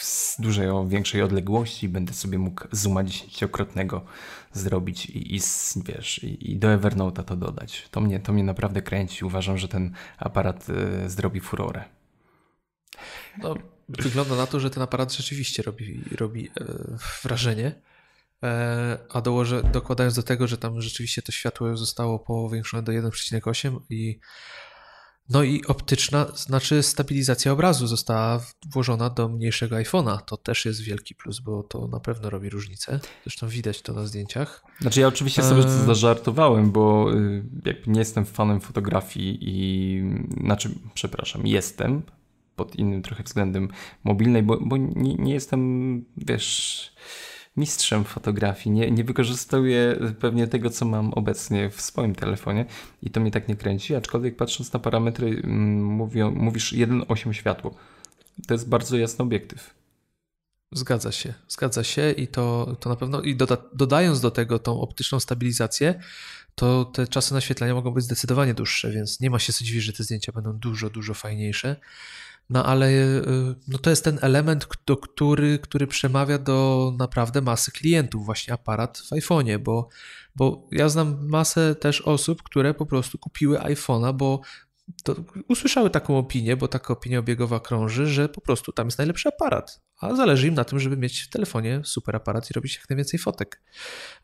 [0.00, 4.04] z dużej, o większej odległości, będę sobie mógł zooma dziesięciokrotnego
[4.52, 5.40] zrobić i, i,
[5.84, 7.88] wiesz, i, i do Evernote'a to dodać.
[7.90, 9.24] To mnie, to mnie naprawdę kręci.
[9.24, 10.66] Uważam, że ten aparat
[11.06, 11.84] zrobi furorę.
[13.42, 13.54] No,
[13.88, 16.64] wygląda na to, że ten aparat rzeczywiście robi, robi e,
[17.22, 17.74] wrażenie.
[18.44, 23.78] E, a dołożę, dokładając do tego, że tam rzeczywiście to światło zostało powiększone do 1,8
[23.90, 24.18] i
[25.28, 28.40] no i optyczna, znaczy stabilizacja obrazu została
[28.72, 30.18] włożona do mniejszego iPhone'a.
[30.22, 33.00] To też jest wielki plus, bo to na pewno robi różnicę.
[33.22, 34.64] Zresztą widać to na zdjęciach.
[34.80, 40.02] Znaczy ja oczywiście sobie e, zażartowałem, bo y, jakby nie jestem fanem fotografii i
[40.40, 42.02] znaczy, przepraszam, jestem,
[42.56, 43.68] pod innym trochę względem
[44.04, 46.92] mobilnej, bo, bo nie, nie jestem, wiesz,
[47.56, 48.74] mistrzem fotografii.
[48.74, 52.66] Nie, nie wykorzystuję pewnie tego, co mam obecnie w swoim telefonie
[53.02, 57.74] i to mnie tak nie kręci, aczkolwiek patrząc na parametry, mm, mówią, mówisz 1.8 światło.
[58.46, 59.74] To jest bardzo jasny obiektyw.
[60.72, 64.80] Zgadza się, zgadza się i to, to na pewno, i doda, dodając do tego tą
[64.80, 66.00] optyczną stabilizację,
[66.54, 69.92] to te czasy naświetlenia mogą być zdecydowanie dłuższe, więc nie ma się co dziwić, że
[69.92, 71.76] te zdjęcia będą dużo, dużo fajniejsze.
[72.50, 73.22] No ale y,
[73.68, 78.98] no to jest ten element, do, który, który przemawia do naprawdę masy klientów, właśnie aparat
[78.98, 79.88] w iPhone'ie, bo,
[80.36, 84.40] bo ja znam masę też osób, które po prostu kupiły iPhone'a, bo
[85.48, 89.82] usłyszały taką opinię, bo taka opinia obiegowa krąży, że po prostu tam jest najlepszy aparat,
[90.00, 93.20] a zależy im na tym, żeby mieć w telefonie super aparat i robić jak najwięcej
[93.20, 93.62] fotek.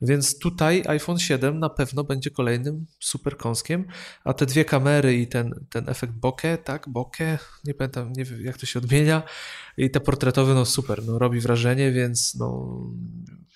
[0.02, 3.84] Więc tutaj iPhone 7 na pewno będzie kolejnym super kąskiem,
[4.24, 8.44] a te dwie kamery i ten, ten efekt bokeh, tak, bokeh, nie pamiętam nie wiem,
[8.44, 9.22] jak to się odmienia,
[9.76, 12.78] i te portretowe, no super, no robi wrażenie, więc no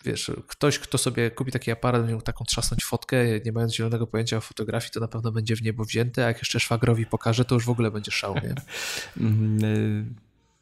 [0.05, 4.07] wiesz, ktoś, kto sobie kupi taki aparat, będzie mógł taką trzasnąć fotkę, nie mając zielonego
[4.07, 7.45] pojęcia o fotografii, to na pewno będzie w niebo wzięty, a jak jeszcze szwagrowi pokaże,
[7.45, 8.55] to już w ogóle będzie szał, nie?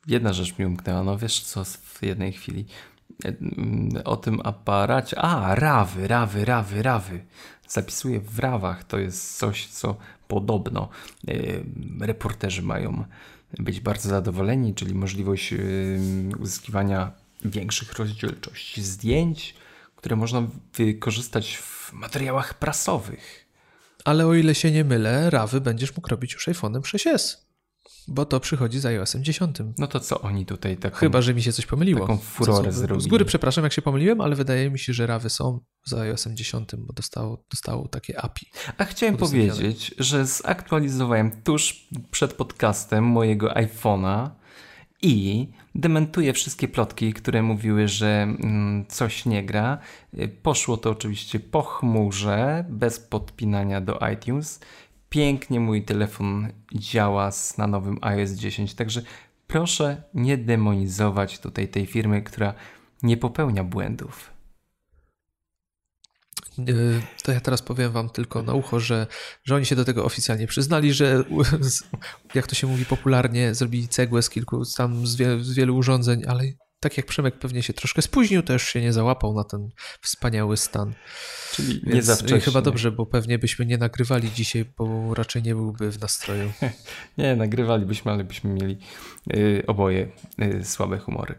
[0.02, 2.66] Mm, jedna rzecz mi umknęła, no wiesz co, w jednej chwili
[3.24, 7.24] y, o tym aparacie, a rawy, rawy, rawy, rawy,
[7.68, 9.96] zapisuję w rawach, to jest coś, co
[10.28, 10.88] podobno
[11.28, 11.64] y,
[12.00, 13.04] reporterzy mają
[13.58, 15.54] być bardzo zadowoleni, czyli możliwość
[16.38, 17.12] uzyskiwania
[17.44, 19.54] większych rozdzielczości zdjęć,
[19.96, 20.42] które można
[20.74, 23.46] wykorzystać w materiałach prasowych.
[24.04, 27.36] Ale o ile się nie mylę, rawy będziesz mógł robić już iPhone'em 6s.
[28.08, 29.56] Bo to przychodzi z iOS-em 10.
[29.78, 30.96] No to co oni tutaj taką...
[30.96, 32.00] Chyba, że mi się coś pomyliło.
[32.00, 33.04] Taką furorę zrobili.
[33.04, 36.36] Z góry przepraszam, jak się pomyliłem, ale wydaje mi się, że rawy są z iOS-em
[36.36, 38.46] 10, bo dostało, dostało takie API.
[38.78, 44.30] A chciałem powiedzieć, że zaktualizowałem tuż przed podcastem mojego iPhone'a
[45.02, 49.78] i dementuje wszystkie plotki, które mówiły, że mm, coś nie gra.
[50.42, 54.60] Poszło to oczywiście po chmurze, bez podpinania do iTunes.
[55.12, 59.02] Pięknie mój telefon działa na nowym iOS 10, także
[59.46, 62.54] proszę nie demonizować tutaj tej firmy, która
[63.02, 64.30] nie popełnia błędów.
[66.58, 69.06] Y, to ja teraz powiem wam tylko na ucho, że,
[69.44, 71.24] że oni się do tego oficjalnie przyznali, że
[72.34, 76.22] jak to się mówi popularnie, zrobili cegłę z kilku, tam z, wie, z wielu urządzeń,
[76.28, 76.44] ale
[76.82, 79.68] tak jak Przemek pewnie się troszkę spóźnił, też się nie załapał na ten
[80.00, 80.94] wspaniały stan.
[81.52, 82.40] Czyli Więc nie za wcześnie.
[82.40, 86.52] Chyba dobrze, bo pewnie byśmy nie nagrywali dzisiaj, bo raczej nie byłby w nastroju.
[87.18, 88.78] nie, nagrywalibyśmy, ale byśmy mieli
[89.34, 90.08] y, oboje
[90.42, 91.34] y, słabe humory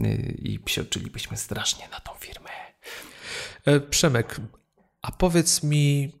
[0.00, 2.50] y, i psioczylibyśmy strasznie na tą firmę.
[3.64, 4.40] E, Przemek,
[5.02, 6.12] a powiedz mi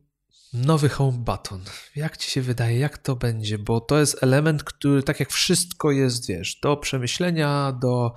[0.52, 1.64] nowy home button.
[1.96, 3.58] Jak ci się wydaje, jak to będzie?
[3.58, 8.14] Bo to jest element, który tak jak wszystko jest, wiesz, do przemyślenia, do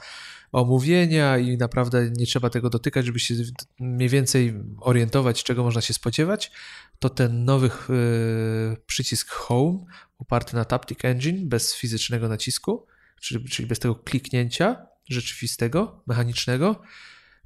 [0.52, 3.36] omówienia i naprawdę nie trzeba tego dotykać, żeby się
[3.80, 6.52] mniej więcej orientować, czego można się spodziewać,
[7.00, 9.80] to ten nowy yy, przycisk Home
[10.18, 12.88] oparty na Taptic Engine bez fizycznego nacisku,
[13.22, 16.82] czyli, bez tego kliknięcia rzeczywistego, mechanicznego,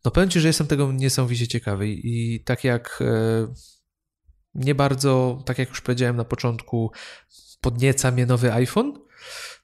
[0.06, 3.54] no powiem Ci, że jestem tego niesamowicie ciekawy i tak jak e,
[4.56, 6.92] nie bardzo, tak jak już powiedziałem na początku,
[7.62, 9.00] podnieca mnie nowy iPhone,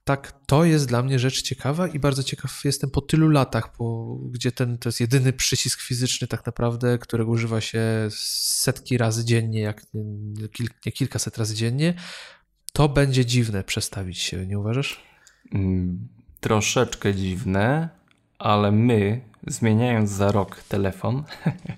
[0.07, 4.15] tak to jest dla mnie rzecz ciekawa i bardzo ciekaw jestem po tylu latach, bo,
[4.15, 9.61] gdzie ten to jest jedyny przycisk fizyczny tak naprawdę, którego używa się setki razy dziennie,
[9.61, 10.47] jak nie,
[10.85, 11.93] nie kilkaset razy dziennie,
[12.73, 15.03] to będzie dziwne przestawić się, nie uważasz?
[15.53, 16.07] Mm,
[16.39, 17.89] troszeczkę dziwne,
[18.39, 21.23] ale my zmieniając za rok telefon,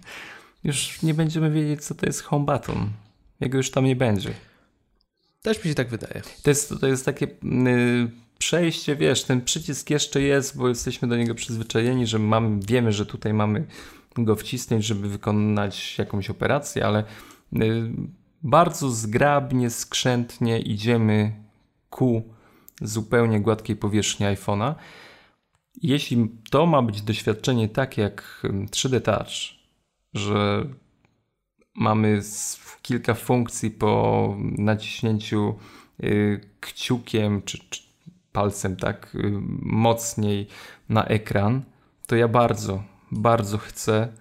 [0.63, 2.91] już nie będziemy wiedzieć, co to jest home button.
[3.39, 4.33] Jego już tam nie będzie.
[5.41, 6.21] Też mi się tak wydaje.
[6.43, 11.17] To jest, to jest takie yy, przejście, wiesz, ten przycisk jeszcze jest, bo jesteśmy do
[11.17, 13.67] niego przyzwyczajeni, że mamy, wiemy, że tutaj mamy
[14.17, 17.03] go wcisnąć, żeby wykonać jakąś operację, ale
[17.51, 17.91] yy,
[18.43, 21.33] bardzo zgrabnie, skrzętnie idziemy
[21.89, 22.33] ku
[22.81, 24.75] zupełnie gładkiej powierzchni iPhone'a.
[25.81, 29.59] Jeśli to ma być doświadczenie tak jak 3D Touch,
[30.13, 30.65] że
[31.79, 32.21] mamy
[32.81, 35.55] kilka funkcji po naciśnięciu
[36.03, 37.81] y, kciukiem czy, czy
[38.31, 40.47] palcem tak y, mocniej
[40.89, 41.61] na ekran,
[42.07, 44.13] to ja bardzo, bardzo chcę,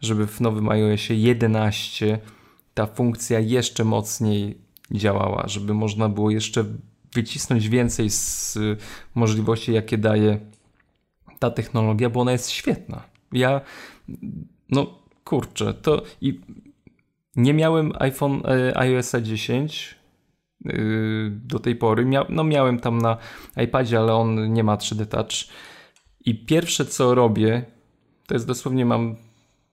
[0.00, 2.18] żeby w nowym iOSie 11
[2.74, 4.58] ta funkcja jeszcze mocniej
[4.90, 6.64] działała, żeby można było jeszcze
[7.14, 8.58] wycisnąć więcej z
[9.14, 10.40] możliwości, jakie daje
[11.38, 13.02] ta technologia, bo ona jest świetna.
[13.32, 13.60] Ja,
[14.70, 16.40] no kurczę, to i
[17.36, 19.94] nie miałem iPhone e, iOS 10
[20.64, 22.04] yy, do tej pory.
[22.04, 23.16] Mia, no miałem tam na
[23.56, 25.56] iPadzie, ale on nie ma 3D Touch.
[26.24, 27.64] I pierwsze co robię,
[28.26, 29.16] to jest dosłownie mam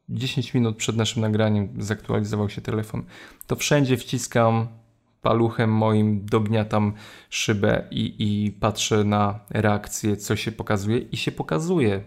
[0.10, 3.04] 10 minut przed naszym nagraniem zaktualizował się telefon.
[3.48, 4.68] To wszędzie wciskam
[5.24, 6.94] paluchem moim dogniatam
[7.30, 12.04] szybę i, i patrzę na reakcję, co się pokazuje i się pokazuje.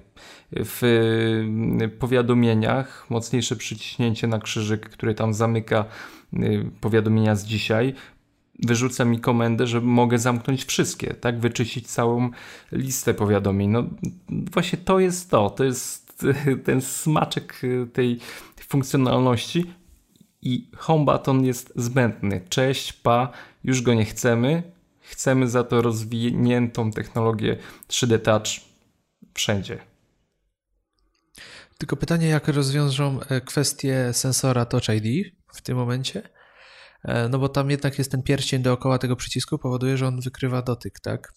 [0.52, 0.82] W
[1.82, 5.84] y, powiadomieniach mocniejsze przyciśnięcie na krzyżyk, który tam zamyka
[6.34, 7.94] y, powiadomienia z dzisiaj,
[8.58, 11.40] wyrzuca mi komendę, że mogę zamknąć wszystkie, tak?
[11.40, 12.30] Wyczyścić całą
[12.72, 13.70] listę powiadomień.
[13.70, 13.84] No
[14.28, 16.24] właśnie to jest to, to jest
[16.66, 17.60] ten smaczek
[17.92, 18.18] tej
[18.68, 19.64] funkcjonalności
[20.46, 22.40] i home button jest zbędny.
[22.48, 23.32] Cześć, pa,
[23.64, 24.62] już go nie chcemy.
[25.00, 27.56] Chcemy za to rozwiniętą technologię
[27.88, 28.46] 3D Touch
[29.34, 29.78] wszędzie.
[31.78, 36.22] Tylko pytanie, jak rozwiążą e, kwestię sensora Touch ID w tym momencie?
[37.04, 40.62] E, no bo tam jednak jest ten pierścień dookoła tego przycisku, powoduje, że on wykrywa
[40.62, 41.32] dotyk, tak?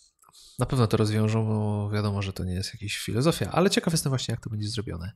[0.59, 4.09] Na pewno to rozwiążą, bo wiadomo, że to nie jest jakaś filozofia, ale ciekaw jestem
[4.09, 5.11] właśnie, jak to będzie zrobione.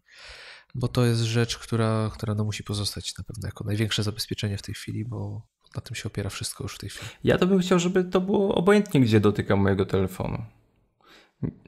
[0.76, 4.62] Bo to jest rzecz, która, która no musi pozostać na pewno jako największe zabezpieczenie w
[4.62, 7.12] tej chwili, bo na tym się opiera wszystko już w tej chwili.
[7.24, 10.46] Ja to bym chciał, żeby to było obojętnie, gdzie dotykam mojego telefonu.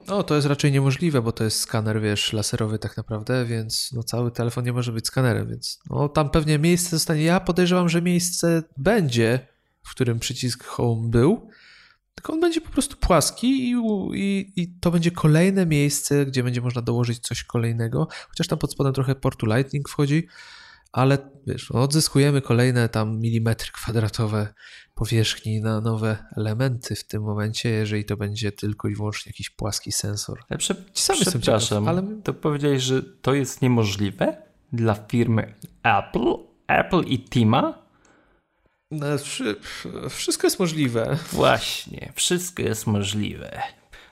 [0.06, 4.02] No, to jest raczej niemożliwe, bo to jest skaner, wiesz, laserowy tak naprawdę, więc no,
[4.02, 7.22] cały telefon nie może być skanerem, więc no, tam pewnie miejsce zostanie.
[7.22, 9.46] Ja podejrzewam, że miejsce będzie,
[9.82, 11.50] w którym przycisk Home był,
[12.16, 13.76] tylko on będzie po prostu płaski i,
[14.14, 18.72] i, i, to będzie kolejne miejsce, gdzie będzie można dołożyć coś kolejnego, chociaż tam pod
[18.72, 20.26] spodem trochę portu Lightning wchodzi,
[20.92, 24.54] ale wiesz, odzyskujemy kolejne tam milimetry kwadratowe
[24.94, 29.92] powierzchni na nowe elementy w tym momencie, jeżeli to będzie tylko i wyłącznie jakiś płaski
[29.92, 30.38] sensor.
[30.50, 32.02] Ja prze, przepraszam, ciekaw, ale...
[32.24, 34.36] to powiedziałeś, że to jest niemożliwe
[34.72, 36.34] dla firmy Apple,
[36.66, 37.85] Apple i Tima?
[38.90, 39.06] No,
[40.10, 41.18] wszystko jest możliwe.
[41.32, 43.62] Właśnie, wszystko jest możliwe.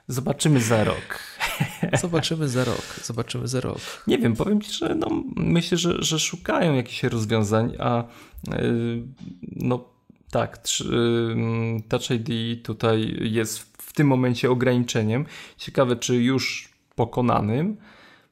[0.09, 1.19] Zobaczymy za rok.
[2.03, 2.85] Zobaczymy za rok.
[3.03, 3.79] Zobaczymy za rok.
[4.07, 8.05] Nie wiem, powiem ci, że no, myślę, że, że szukają jakichś rozwiązań, a
[8.49, 9.03] yy,
[9.43, 9.85] no
[10.31, 15.27] tak, yy, Touch ID tutaj jest w tym momencie ograniczeniem.
[15.57, 17.77] Ciekawe, czy już pokonanym,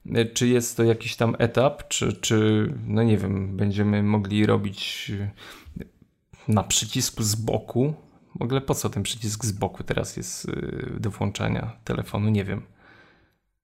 [0.07, 5.13] y, czy jest to jakiś tam etap, czy, czy no nie wiem, będziemy mogli robić
[6.49, 7.95] na przycisku z boku.
[8.39, 12.31] W ogóle po co ten przycisk z boku teraz jest y, do włączania telefonu?
[12.31, 12.63] Nie wiem.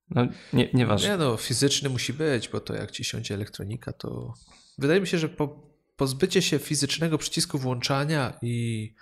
[0.09, 1.09] No, nie, nieważne.
[1.09, 4.33] Nie no, fizyczny musi być, bo to jak ci siądzie elektronika, to
[4.77, 8.93] wydaje mi się, że po, pozbycie się fizycznego przycisku włączania i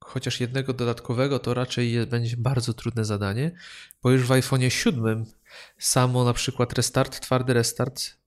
[0.00, 3.50] chociaż jednego dodatkowego, to raczej będzie bardzo trudne zadanie,
[4.02, 5.24] bo już w iPhone 7
[5.78, 8.18] samo na przykład restart, twardy restart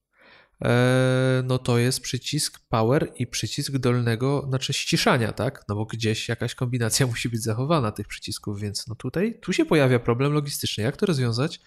[1.43, 5.63] no to jest przycisk power i przycisk dolnego, znaczy ściszania, tak?
[5.69, 9.65] No bo gdzieś jakaś kombinacja musi być zachowana tych przycisków, więc no tutaj, tu się
[9.65, 10.83] pojawia problem logistyczny.
[10.83, 11.61] Jak to rozwiązać?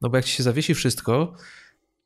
[0.00, 1.36] No bo jak ci się zawiesi wszystko,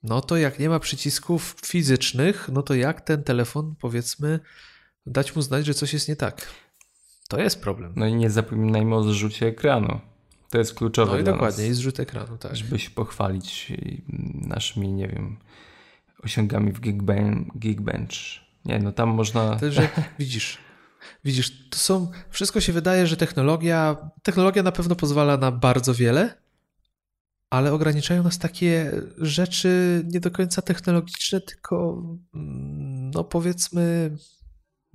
[0.03, 4.41] no to jak nie ma przycisków fizycznych, no to jak ten telefon, powiedzmy,
[5.07, 6.49] dać mu znać, że coś jest nie tak?
[7.29, 7.93] To jest problem.
[7.97, 10.01] No i nie zapominajmy o zrzucie ekranu.
[10.51, 11.13] To jest kluczowe.
[11.13, 12.57] No i dokładnie, nas, i zrzut ekranu, tak.
[12.57, 13.73] Żeby się pochwalić
[14.35, 15.37] naszymi, nie wiem,
[16.23, 16.81] osiągami w
[17.55, 18.15] Geekbench.
[18.65, 19.57] Nie, no tam można...
[19.57, 20.59] To, że widzisz,
[21.25, 26.35] widzisz, to są, wszystko się wydaje, że technologia, technologia na pewno pozwala na bardzo wiele,
[27.51, 32.03] ale ograniczają nas takie rzeczy nie do końca technologiczne, tylko
[32.35, 34.17] mm, no powiedzmy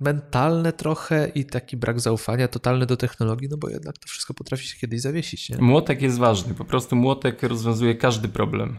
[0.00, 4.66] mentalne trochę i taki brak zaufania totalny do technologii, no bo jednak to wszystko potrafi
[4.66, 5.50] się kiedyś zawiesić.
[5.50, 5.56] Nie?
[5.58, 8.78] Młotek jest ważny, po prostu młotek rozwiązuje każdy problem.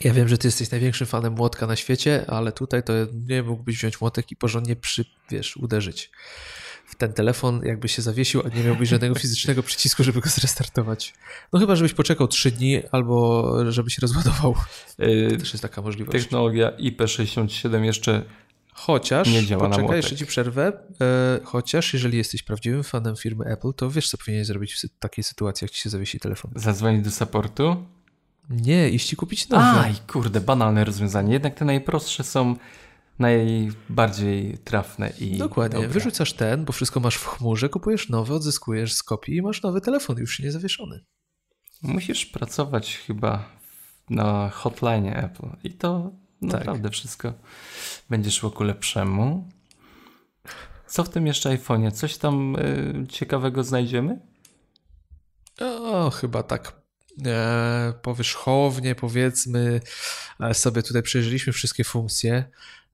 [0.00, 2.92] Ja wiem, że ty jesteś największym fanem młotka na świecie, ale tutaj to
[3.28, 6.10] nie mógłbyś wziąć młotek i porządnie przy, wiesz, uderzyć
[6.86, 11.14] w ten telefon, jakby się zawiesił, a nie miałbyś żadnego fizycznego przycisku, żeby go zrestartować.
[11.52, 14.54] No chyba, żebyś poczekał 3 dni albo żebyś rozładował.
[14.98, 16.22] Yy, Też jest taka możliwość.
[16.22, 18.24] Technologia IP67 jeszcze
[18.74, 23.44] Chociaż, nie działa poczekaj, na jeszcze ci przerwę, yy, chociaż jeżeli jesteś prawdziwym fanem firmy
[23.44, 26.50] Apple, to wiesz, co powinieneś zrobić w takiej sytuacji, jak ci się zawiesi telefon.
[26.56, 27.86] Zadzwonić do supportu?
[28.50, 29.80] Nie, iść i kupić nowe.
[29.80, 31.32] Aj, kurde, banalne rozwiązanie.
[31.32, 32.56] Jednak te najprostsze są
[33.18, 35.74] najbardziej trafne i Dokładnie.
[35.74, 35.88] Dobre.
[35.88, 39.80] Wyrzucasz ten, bo wszystko masz w chmurze, kupujesz nowy, odzyskujesz z kopii i masz nowy
[39.80, 41.04] telefon, już nie zawieszony.
[41.82, 43.48] Musisz pracować chyba
[44.10, 46.50] na hotline Apple i to tak.
[46.50, 47.34] naprawdę wszystko
[48.10, 49.48] będzie szło ku lepszemu.
[50.86, 51.92] Co w tym jeszcze iPhone'ie?
[51.92, 54.20] Coś tam y, ciekawego znajdziemy?
[55.60, 56.81] O, chyba tak
[58.02, 59.80] powierzchownie, powiedzmy,
[60.40, 62.44] e, sobie tutaj przejrzeliśmy wszystkie funkcje.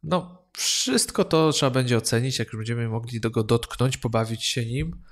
[0.03, 4.67] No, wszystko to trzeba będzie ocenić, jak już będziemy mogli do go dotknąć, pobawić się
[4.67, 5.03] nim,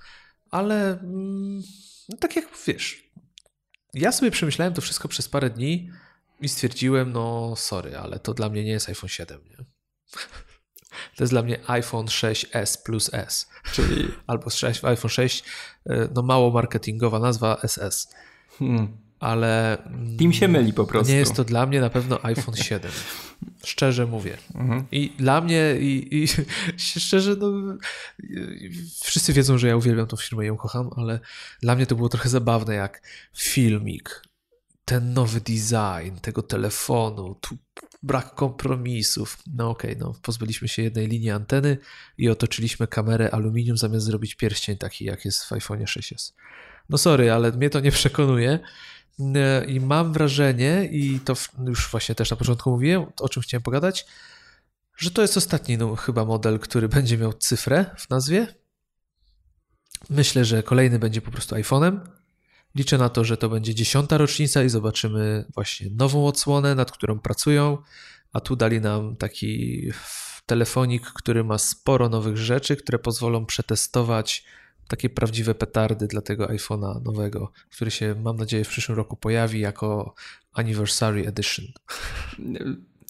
[0.50, 1.62] ale mm,
[2.08, 3.10] no, tak jak wiesz,
[3.94, 5.90] ja sobie przemyślałem to wszystko przez parę dni
[6.40, 9.56] i stwierdziłem, no sorry, ale to dla mnie nie jest iPhone 7, nie?
[11.16, 13.48] To jest dla mnie iPhone 6s plus S.
[13.72, 15.44] Czyli albo 6, iPhone 6,
[15.86, 18.08] e, no mało marketingowa nazwa SS.
[18.58, 18.88] Hmm.
[19.20, 19.78] Ale.
[20.18, 21.12] Team się myli po prostu.
[21.12, 22.90] Nie jest to dla mnie na pewno iPhone 7.
[23.64, 24.36] Szczerze mówię.
[24.54, 24.84] Mhm.
[24.92, 26.28] I dla mnie, i, i
[27.00, 27.76] szczerze, no,
[29.02, 31.20] wszyscy wiedzą, że ja uwielbiam tą firmę i ją kocham, ale
[31.60, 33.02] dla mnie to było trochę zabawne, jak
[33.34, 34.22] filmik,
[34.84, 37.56] ten nowy design tego telefonu, tu
[38.02, 39.38] brak kompromisów.
[39.54, 41.78] No okej, okay, no pozbyliśmy się jednej linii anteny
[42.18, 46.32] i otoczyliśmy kamerę aluminium zamiast zrobić pierścień taki, jak jest w iPhone 6s.
[46.88, 48.58] No sorry, ale mnie to nie przekonuje.
[49.34, 51.34] E, I mam wrażenie, i to
[51.66, 54.06] już właśnie też na początku mówiłem, o czym chciałem pogadać,
[54.96, 58.54] że to jest ostatni no, chyba model, który będzie miał cyfrę w nazwie.
[60.10, 62.00] Myślę, że kolejny będzie po prostu iPhone'em.
[62.74, 67.18] Liczę na to, że to będzie dziesiąta rocznica i zobaczymy właśnie nową odsłonę, nad którą
[67.18, 67.78] pracują.
[68.32, 69.82] A tu dali nam taki
[70.46, 74.44] telefonik, który ma sporo nowych rzeczy, które pozwolą przetestować
[74.88, 79.60] takie prawdziwe petardy dla tego iPhone'a nowego, który się, mam nadzieję, w przyszłym roku pojawi
[79.60, 80.14] jako
[80.52, 81.66] Anniversary Edition.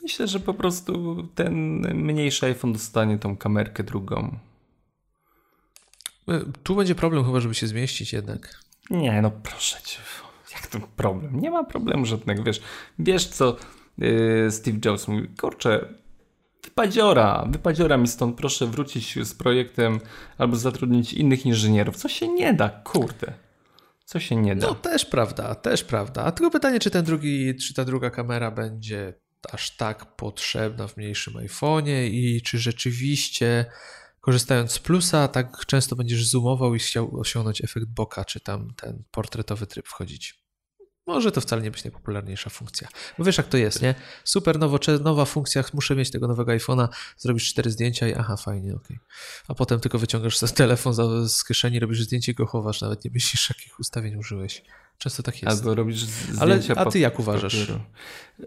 [0.02, 1.54] Myślę, że po prostu ten
[1.94, 4.38] mniejszy iPhone dostanie tą kamerkę drugą.
[6.62, 8.60] Tu będzie problem chyba, żeby się zmieścić jednak.
[8.90, 9.98] Nie, no proszę cię.
[10.52, 11.40] Jak to problem?
[11.40, 12.62] Nie ma problemu żadnego, wiesz.
[12.98, 13.56] Wiesz co
[13.98, 15.94] yy, Steve Jobs mówi, kurczę,
[16.66, 20.00] wypadziora, wypadziora mi stąd, proszę wrócić z projektem
[20.38, 21.96] albo zatrudnić innych inżynierów.
[21.96, 23.32] Co się nie da, kurde.
[24.04, 24.66] Co się nie da.
[24.66, 26.24] No też prawda, też prawda.
[26.24, 29.14] A tylko pytanie, czy ten drugi, czy ta druga kamera będzie
[29.52, 33.66] aż tak potrzebna w mniejszym iPhone'ie i czy rzeczywiście
[34.20, 39.02] korzystając z plusa, tak często będziesz zoomował i chciał osiągnąć efekt boka, czy tam ten
[39.10, 40.45] portretowy tryb wchodzić.
[41.06, 42.88] Może to wcale nie być najpopularniejsza funkcja.
[43.18, 43.94] Bo wiesz, jak to jest, nie?
[44.24, 46.88] Super nowoczesna, nowa funkcja, muszę mieć tego nowego iPhone'a,
[47.18, 48.96] zrobisz cztery zdjęcia i aha, fajnie, okej.
[48.96, 48.98] Okay.
[49.48, 50.94] A potem tylko wyciągasz telefon
[51.28, 54.62] z kieszeni, robisz zdjęcie i go chowasz, nawet nie myślisz, jakich ustawień użyłeś.
[54.98, 55.58] Często tak jest.
[55.58, 57.72] Albo robisz zdjęcia Ale, A ty jak uważasz?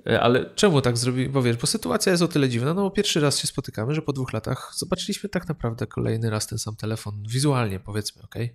[0.08, 1.30] E, ale czemu tak zrobi?
[1.30, 4.02] Bo wiesz, bo sytuacja jest o tyle dziwna, no bo pierwszy raz się spotykamy, że
[4.02, 8.36] po dwóch latach zobaczyliśmy tak naprawdę kolejny raz ten sam telefon, wizualnie powiedzmy, ok?
[8.36, 8.52] Eee,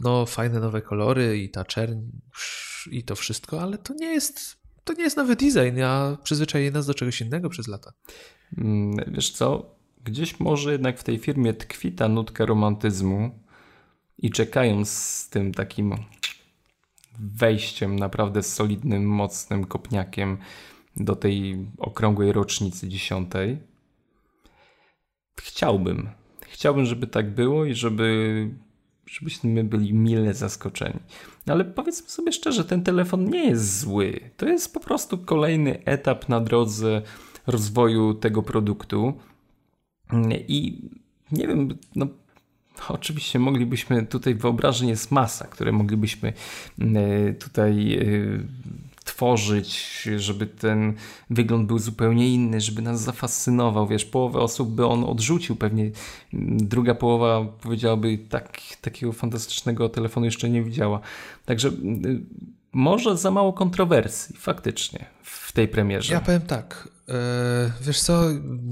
[0.00, 2.00] no fajne nowe kolory i ta czerń
[2.90, 6.86] i to wszystko, ale to nie jest, to nie jest nowy design, a przyzwyczaili nas
[6.86, 7.92] do czegoś innego przez lata.
[8.58, 13.41] Mm, wiesz co, gdzieś może jednak w tej firmie tkwi ta nutka romantyzmu,
[14.18, 15.94] i czekają z tym takim
[17.18, 20.38] wejściem naprawdę solidnym, mocnym kopniakiem
[20.96, 23.58] do tej okrągłej rocznicy dziesiątej.
[25.40, 26.10] Chciałbym.
[26.40, 28.50] Chciałbym, żeby tak było i żeby,
[29.06, 31.00] żebyśmy byli mile zaskoczeni.
[31.46, 34.20] Ale powiedzmy sobie szczerze, ten telefon nie jest zły.
[34.36, 37.02] To jest po prostu kolejny etap na drodze
[37.46, 39.20] rozwoju tego produktu.
[40.48, 40.88] I
[41.32, 42.06] nie wiem, no
[42.88, 46.32] Oczywiście moglibyśmy, tutaj wyobrażeń jest masa, które moglibyśmy
[46.80, 48.04] e, tutaj e,
[49.04, 50.94] tworzyć, żeby ten
[51.30, 53.86] wygląd był zupełnie inny, żeby nas zafascynował.
[53.86, 55.90] Wiesz, połowę osób by on odrzucił, pewnie
[56.56, 61.00] druga połowa powiedziałaby, tak, takiego fantastycznego telefonu jeszcze nie widziała.
[61.44, 61.70] Także
[62.72, 66.14] może za mało kontrowersji, faktycznie, w tej premierze.
[66.14, 66.88] Ja powiem tak.
[67.08, 68.24] E, wiesz co,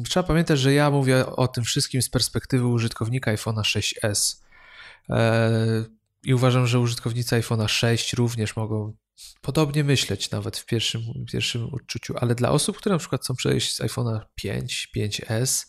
[0.04, 4.42] trzeba pamiętać, że ja mówię o tym wszystkim z perspektywy użytkownika iPhone'a 6s.
[5.10, 5.50] E,
[6.24, 8.96] I uważam, że użytkownicy iPhone'a 6 również mogą
[9.40, 11.02] podobnie myśleć, nawet w pierwszym,
[11.32, 15.66] pierwszym odczuciu, ale dla osób, które na przykład chcą przejść z iPhone'a 5, 5S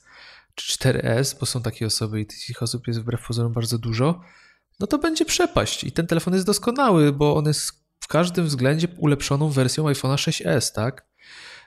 [0.55, 4.21] czy 4S, bo są takie osoby i tych osób jest wbrew pozorom bardzo dużo,
[4.79, 5.83] no to będzie przepaść.
[5.83, 10.71] I ten telefon jest doskonały, bo on jest w każdym względzie ulepszoną wersją iPhone'a 6s,
[10.73, 11.05] tak?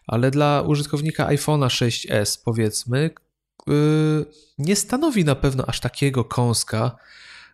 [0.07, 3.11] Ale dla użytkownika iPhone'a 6s, powiedzmy,
[3.67, 4.27] yy,
[4.59, 6.97] nie stanowi na pewno aż takiego kąska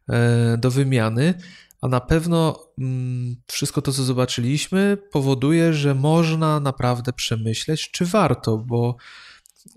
[0.08, 0.14] yy,
[0.58, 1.34] do wymiany,
[1.80, 8.58] a na pewno mm, wszystko to, co zobaczyliśmy, powoduje, że można naprawdę przemyśleć, czy warto,
[8.58, 8.96] bo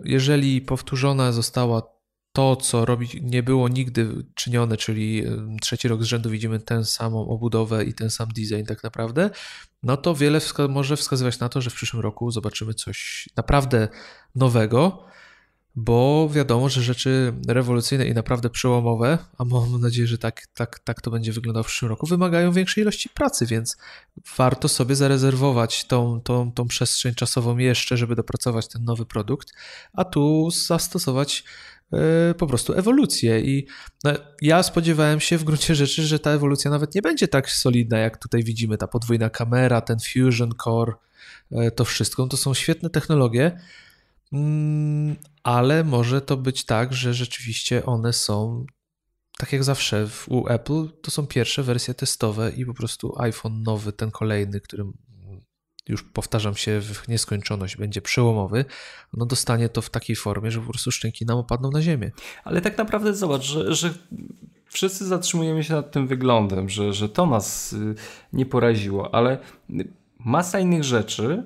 [0.04, 1.93] jeżeli powtórzona została
[2.34, 5.24] to, co robić nie było nigdy czynione, czyli
[5.62, 9.30] trzeci rok z rzędu widzimy tę samą obudowę i ten sam design tak naprawdę,
[9.84, 13.88] no to wiele wska może wskazywać na to, że w przyszłym roku zobaczymy coś naprawdę
[14.36, 15.06] nowego,
[15.76, 21.02] bo wiadomo, że rzeczy rewolucyjne i naprawdę przełomowe, a mam nadzieję, że tak, tak, tak
[21.02, 23.78] to będzie wyglądało w przyszłym roku, wymagają większej ilości pracy, więc
[24.38, 29.54] warto sobie zarezerwować tą, tą, tą przestrzeń czasową jeszcze, żeby dopracować ten nowy produkt,
[29.94, 31.44] a tu zastosować
[32.38, 33.42] po prostu ewolucję.
[33.42, 33.68] I
[34.04, 34.12] no,
[34.42, 38.18] ja spodziewałem się w gruncie rzeczy, że ta ewolucja nawet nie będzie tak solidna, jak
[38.18, 38.78] tutaj widzimy.
[38.78, 40.94] Ta podwójna kamera, ten Fusion Core,
[41.52, 42.28] e, to wszystko.
[42.28, 43.58] To są świetne technologie,
[44.34, 48.66] Mm, ale może to być tak, że rzeczywiście one są,
[49.38, 53.94] tak jak zawsze u Apple, to są pierwsze wersje testowe i po prostu iPhone nowy,
[53.94, 54.94] ten kolejny, którym
[55.88, 58.66] już powtarzam się w nieskończoność, będzie przełomowy,
[59.14, 62.12] no dostanie to w takiej formie, że po prostu szczęki nam opadną na ziemię.
[62.44, 63.94] Ale tak naprawdę zobacz, że, że
[64.66, 67.96] wszyscy zatrzymujemy się nad tym wyglądem, że, że to nas y,
[68.34, 69.38] nie poraziło, ale
[70.20, 71.44] masa innych rzeczy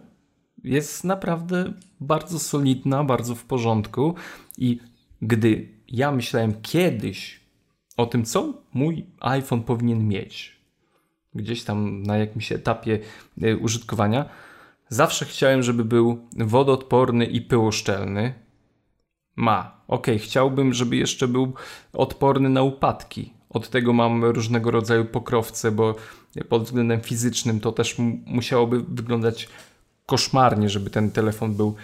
[0.63, 4.15] jest naprawdę bardzo solidna, bardzo w porządku
[4.57, 4.79] i
[5.21, 7.39] gdy ja myślałem kiedyś
[7.97, 10.56] o tym, co mój iPhone powinien mieć,
[11.37, 12.99] gdzieś tam na jakimś etapie
[13.43, 14.29] y, użytkowania,
[14.89, 18.33] zawsze chciałem, żeby był wodoodporny i pyłoszczelny.
[19.35, 19.77] Ma.
[19.87, 21.53] Ok, chciałbym, żeby jeszcze był
[21.93, 23.33] odporny na upadki.
[23.49, 25.95] Od tego mam różnego rodzaju pokrowce, bo
[26.49, 29.49] pod względem fizycznym to też musiałoby wyglądać
[30.05, 31.75] koszmarnie, żeby ten telefon był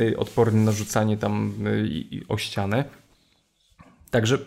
[0.00, 2.84] y, odporny na rzucanie tam y, o ścianę.
[4.10, 4.38] Także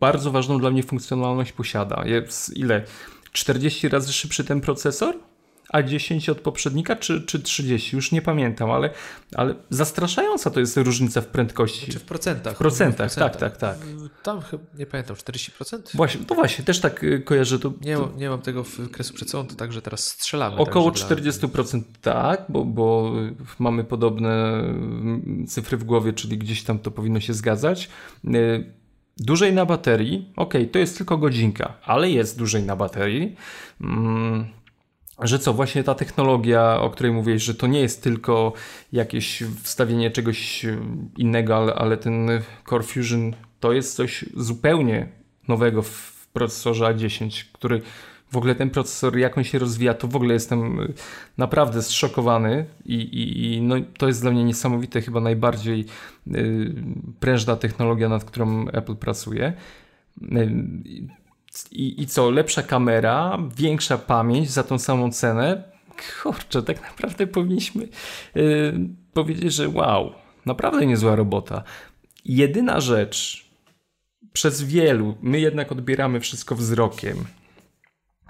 [0.00, 2.06] bardzo ważną dla mnie funkcjonalność posiada.
[2.06, 2.84] Jest ile?
[3.32, 5.14] 40 razy szybszy ten procesor?
[5.72, 8.90] a 10 od poprzednika, czy, czy 30, już nie pamiętam, ale,
[9.34, 11.92] ale zastraszająca to jest różnica w prędkości.
[11.92, 12.54] Czy w procentach?
[12.54, 13.40] W procentach, w procentach.
[13.40, 13.86] tak, tak, tak.
[14.22, 15.78] Tam chyba, nie pamiętam, 40%?
[15.94, 17.58] Właśnie, to właśnie, też tak y, kojarzę.
[17.58, 18.12] To, nie, to...
[18.16, 20.56] nie mam tego w kresu przed sobą, to także teraz strzelamy.
[20.56, 22.12] Około 40% dla...
[22.12, 23.12] tak, bo, bo
[23.58, 27.88] mamy podobne mm, cyfry w głowie, czyli gdzieś tam to powinno się zgadzać.
[29.16, 33.36] Dłużej na baterii, ok, to jest tylko godzinka, ale jest dłużej na baterii.
[33.78, 34.62] Hmm
[35.22, 38.52] że co, właśnie ta technologia, o której mówiłeś, że to nie jest tylko
[38.92, 40.66] jakieś wstawienie czegoś
[41.16, 42.28] innego, ale, ale ten
[42.68, 45.08] Core Fusion to jest coś zupełnie
[45.48, 47.82] nowego w procesorze A10, który
[48.32, 50.78] w ogóle ten procesor, jak on się rozwija, to w ogóle jestem
[51.38, 55.84] naprawdę zszokowany i, i, i no, to jest dla mnie niesamowite, chyba najbardziej
[56.26, 56.74] yy,
[57.20, 59.52] prężna technologia, nad którą Apple pracuje.
[60.20, 60.52] Yy,
[61.72, 65.62] i, I co, lepsza kamera, większa pamięć za tą samą cenę?
[66.22, 67.88] Kurczę, tak naprawdę powinniśmy
[68.34, 68.74] yy,
[69.12, 70.12] powiedzieć, że wow,
[70.46, 71.62] naprawdę niezła robota.
[72.24, 73.46] Jedyna rzecz,
[74.32, 77.16] przez wielu, my jednak odbieramy wszystko wzrokiem,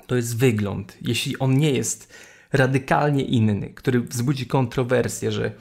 [0.07, 0.97] to jest wygląd.
[1.01, 2.13] Jeśli on nie jest
[2.53, 5.53] radykalnie inny, który wzbudzi kontrowersję, że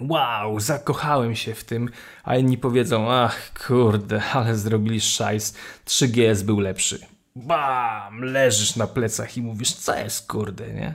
[0.00, 1.88] wow, zakochałem się w tym,
[2.24, 5.54] a inni powiedzą, ach kurde, ale zrobili szajs,
[5.86, 7.06] 3GS był lepszy.
[7.36, 10.94] Bam, leżysz na plecach i mówisz, co jest kurde, nie?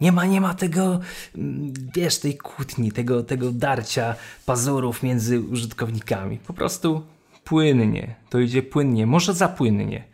[0.00, 1.00] Nie ma, nie ma tego,
[1.34, 4.14] mm, wiesz, tej kłótni, tego, tego darcia
[4.46, 6.38] pazurów między użytkownikami.
[6.38, 7.06] Po prostu
[7.44, 10.09] płynnie, to idzie płynnie, może za płynnie.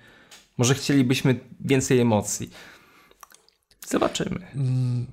[0.59, 2.50] Może chcielibyśmy więcej emocji.
[3.88, 4.46] Zobaczymy.
[4.54, 5.07] Mm,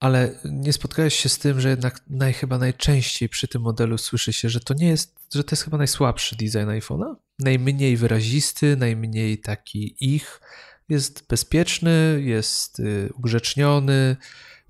[0.00, 4.32] ale nie spotkałeś się z tym, że jednak naj, chyba najczęściej przy tym modelu słyszy
[4.32, 7.14] się, że to nie jest, że to jest chyba najsłabszy design iPhone'a?
[7.38, 10.40] Najmniej wyrazisty, najmniej taki ich.
[10.88, 14.16] Jest bezpieczny, jest y, ugrzeczniony,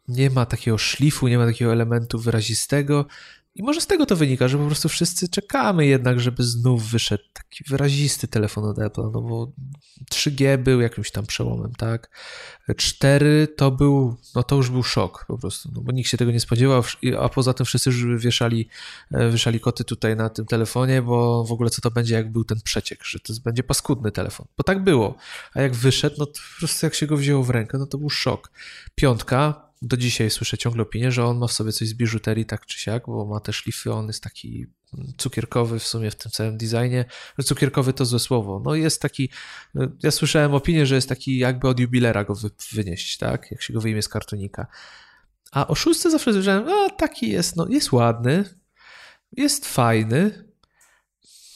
[0.09, 3.07] nie ma takiego szlifu, nie ma takiego elementu wyrazistego.
[3.55, 7.25] I może z tego to wynika, że po prostu wszyscy czekamy jednak, żeby znów wyszedł
[7.33, 9.53] taki wyrazisty telefon od Apple, no bo
[10.13, 12.11] 3G był jakimś tam przełomem, tak?
[12.77, 16.31] 4 to był, no to już był szok po prostu, no bo nikt się tego
[16.31, 16.83] nie spodziewał,
[17.21, 18.69] a poza tym wszyscy już wieszali,
[19.13, 22.45] e, wieszali koty tutaj na tym telefonie, bo w ogóle co to będzie, jak był
[22.45, 25.17] ten przeciek, że to będzie paskudny telefon, bo tak było,
[25.55, 27.99] a jak wyszedł, no to po prostu jak się go wzięło w rękę, no to
[27.99, 28.51] był szok.
[28.95, 32.66] Piątka, do dzisiaj słyszę ciągle opinię, że on ma w sobie coś z biżuterii tak
[32.66, 34.66] czy siak, bo ma te szlify, on jest taki
[35.18, 37.05] cukierkowy w sumie w tym całym designie.
[37.45, 38.62] Cukierkowy to złe słowo.
[38.64, 39.31] No jest taki,
[40.03, 42.35] ja słyszałem opinię, że jest taki jakby od jubilera go
[42.72, 43.51] wynieść, tak?
[43.51, 44.66] Jak się go wyjmie z kartonika.
[45.53, 48.45] A o szóstce zawsze słyszałem, a taki jest, no jest ładny,
[49.33, 50.45] jest fajny,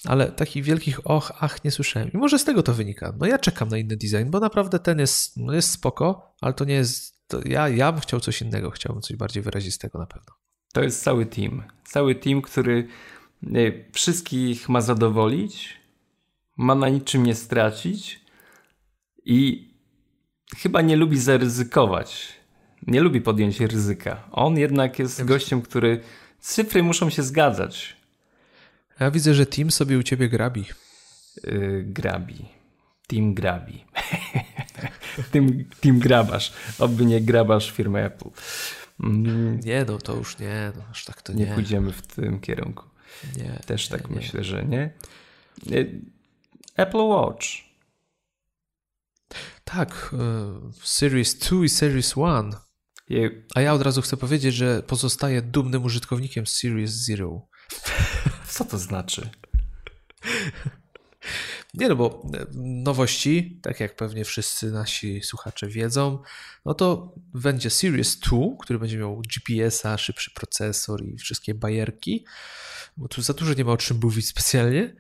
[0.04, 2.12] ale takich wielkich och, ach nie słyszałem.
[2.12, 3.14] I może z tego to wynika.
[3.18, 6.64] No ja czekam na inny design, bo naprawdę ten jest, no jest spoko, ale to
[6.64, 10.34] nie jest to ja, ja bym chciał coś innego, chciałbym coś bardziej wyrazistego na pewno.
[10.72, 11.62] To jest cały team.
[11.84, 12.88] Cały team, który
[13.92, 15.76] wszystkich ma zadowolić,
[16.56, 18.20] ma na niczym nie stracić
[19.24, 19.70] i
[20.56, 22.28] chyba nie lubi zaryzykować.
[22.86, 24.28] Nie lubi podjąć ryzyka.
[24.32, 26.00] On jednak jest gościem, który
[26.40, 27.96] cyfry muszą się zgadzać.
[29.00, 30.64] Ja widzę, że team sobie u ciebie grabi.
[31.44, 32.61] Yy, grabi.
[33.06, 33.84] Team grabi.
[35.32, 36.52] team, team grabasz.
[36.78, 38.30] Oby nie grabasz firmy Apple.
[39.00, 39.60] Mm.
[39.60, 41.44] Nie, no to już nie, no aż tak to nie.
[41.44, 42.84] Nie pójdziemy w tym kierunku.
[43.36, 43.60] Nie.
[43.66, 44.94] Też tak nie, myślę, że nie.
[46.76, 47.46] Apple Watch.
[49.64, 52.52] Tak, e, Series 2 i Series 1.
[53.54, 57.48] A ja od razu chcę powiedzieć, że pozostaję dumnym użytkownikiem Series Zero.
[58.48, 59.30] Co to znaczy?
[61.74, 66.22] Nie no, bo e, nowości, tak jak pewnie wszyscy nasi słuchacze wiedzą,
[66.64, 72.24] no to będzie Series 2, który będzie miał GPS-a, szybszy procesor i wszystkie bajerki,
[72.96, 74.96] bo tu za dużo nie ma o czym mówić specjalnie.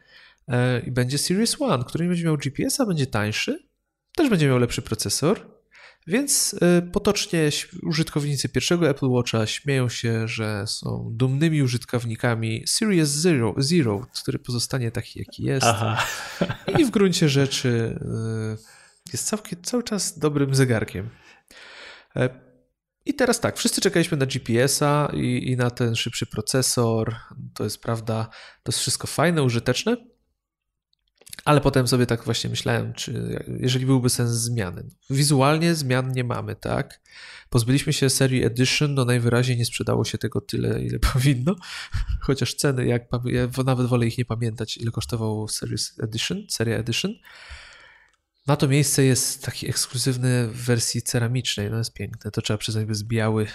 [0.48, 3.68] E, I będzie Series 1, który nie będzie miał GPS-a, będzie tańszy,
[4.16, 5.51] też będzie miał lepszy procesor,
[6.06, 7.50] więc y, potocznie
[7.82, 14.90] użytkownicy pierwszego Apple Watcha śmieją się, że są dumnymi użytkownikami Series Zero, Zero który pozostanie
[14.90, 15.66] taki, jaki jest.
[15.66, 16.06] Aha.
[16.78, 17.98] I w gruncie rzeczy
[18.58, 21.10] y, jest całkiem, cały czas dobrym zegarkiem.
[22.16, 22.28] E,
[23.04, 27.16] I teraz tak, wszyscy czekaliśmy na GPS-a i, i na ten szybszy procesor.
[27.54, 28.28] To jest prawda,
[28.62, 30.11] to jest wszystko fajne, użyteczne.
[31.44, 34.84] Ale potem sobie tak właśnie myślałem, czy jeżeli byłby sens zmiany.
[35.10, 37.00] Wizualnie zmian nie mamy, tak?
[37.50, 41.56] Pozbyliśmy się serii Edition, no najwyraźniej nie sprzedało się tego tyle, ile powinno.
[42.20, 47.14] Chociaż ceny, jak ja nawet wolę ich nie pamiętać, ile kosztowało Series Edition, seria Edition.
[48.46, 52.30] Na to miejsce jest taki ekskluzywny w wersji ceramicznej, no jest piękne.
[52.30, 53.46] To trzeba przyznać, jest biały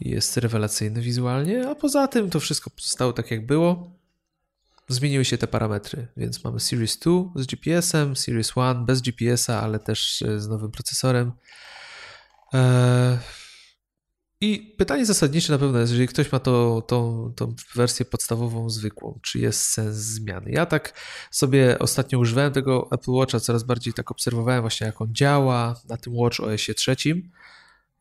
[0.00, 4.01] jest rewelacyjny wizualnie, a poza tym to wszystko pozostało tak jak było
[4.88, 9.78] zmieniły się te parametry, więc mamy Series 2 z GPS-em, Series 1 bez GPS-a, ale
[9.78, 11.32] też e, z nowym procesorem.
[12.54, 13.18] E,
[14.40, 19.18] I pytanie zasadnicze na pewno jest, jeżeli ktoś ma to, tą, tą wersję podstawową, zwykłą,
[19.22, 20.50] czy jest sens zmiany?
[20.50, 25.14] Ja tak sobie ostatnio używałem tego Apple Watcha, coraz bardziej tak obserwowałem właśnie jak on
[25.14, 27.30] działa na tym Watch OS trzecim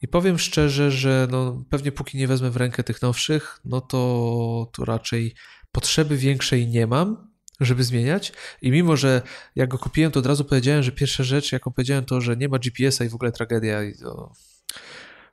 [0.02, 4.70] i powiem szczerze, że no, pewnie póki nie wezmę w rękę tych nowszych, no to,
[4.74, 5.36] to raczej
[5.72, 8.34] potrzeby większej nie mam, żeby zmieniać.
[8.62, 9.22] I mimo, że
[9.56, 12.50] jak go kupiłem, to od razu powiedziałem, że pierwsza rzecz, jaką powiedziałem, to, że nie
[12.50, 13.84] ma GPS-a i w ogóle tragedia.
[13.84, 14.34] I to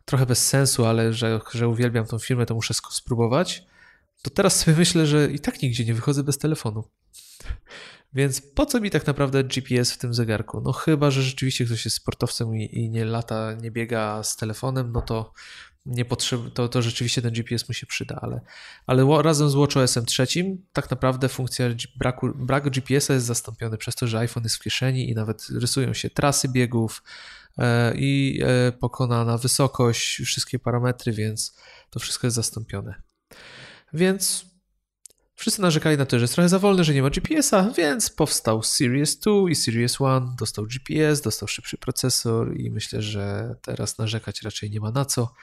[0.05, 3.64] trochę bez sensu, ale że, że uwielbiam tą firmę, to muszę spróbować.
[4.22, 6.84] To teraz sobie myślę, że i tak nigdzie nie wychodzę bez telefonu.
[8.14, 10.61] Więc po co mi tak naprawdę GPS w tym zegarku?
[10.61, 14.93] No chyba, że rzeczywiście ktoś jest sportowcem i, i nie lata, nie biega z telefonem,
[14.93, 15.32] no to
[15.89, 18.41] nie potrzeb, to, to rzeczywiście ten GPS mu się przyda, ale,
[18.86, 20.26] ale razem z WatchOS 3
[20.72, 21.66] tak naprawdę funkcja
[21.97, 25.95] braku, brak GPS-a jest zastąpiony przez to, że iPhone jest w kieszeni i nawet rysują
[25.95, 27.03] się trasy biegów
[27.59, 31.57] e, i e, pokonana wysokość, wszystkie parametry, więc
[31.91, 32.95] to wszystko jest zastąpione.
[33.93, 34.45] Więc
[35.34, 38.62] wszyscy narzekali na to, że jest trochę za wolne, że nie ma GPS-a, więc powstał
[38.62, 44.43] Series 2 i Series 1, dostał GPS, dostał szybszy procesor i myślę, że teraz narzekać
[44.43, 45.34] raczej nie ma na co.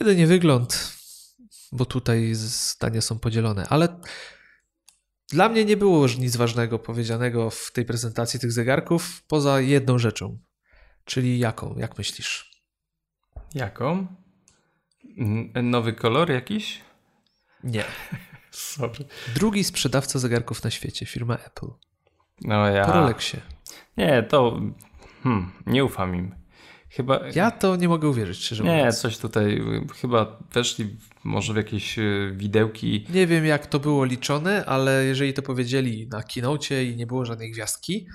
[0.00, 0.96] Jedynie wygląd,
[1.72, 4.00] bo tutaj zdania są podzielone, ale
[5.28, 9.98] dla mnie nie było już nic ważnego powiedzianego w tej prezentacji tych zegarków, poza jedną
[9.98, 10.38] rzeczą.
[11.04, 11.74] Czyli jaką?
[11.78, 12.62] Jak myślisz?
[13.54, 14.06] Jaką?
[15.62, 16.80] Nowy kolor jakiś?
[17.64, 17.84] Nie.
[18.50, 19.04] Sorry.
[19.34, 21.66] Drugi sprzedawca zegarków na świecie, firma Apple.
[22.40, 22.84] No ja.
[22.84, 23.40] Po Rolexie.
[23.96, 24.60] Nie, to.
[25.22, 26.34] Hmm, nie ufam im.
[26.90, 27.20] Chyba...
[27.34, 28.96] Ja to nie mogę uwierzyć, szczerze nie, mówiąc.
[28.96, 29.62] Nie, coś tutaj,
[30.00, 33.06] chyba weszli może w jakieś e, widełki.
[33.10, 37.24] Nie wiem jak to było liczone, ale jeżeli to powiedzieli na kinocie i nie było
[37.24, 38.06] żadnej gwiazdki,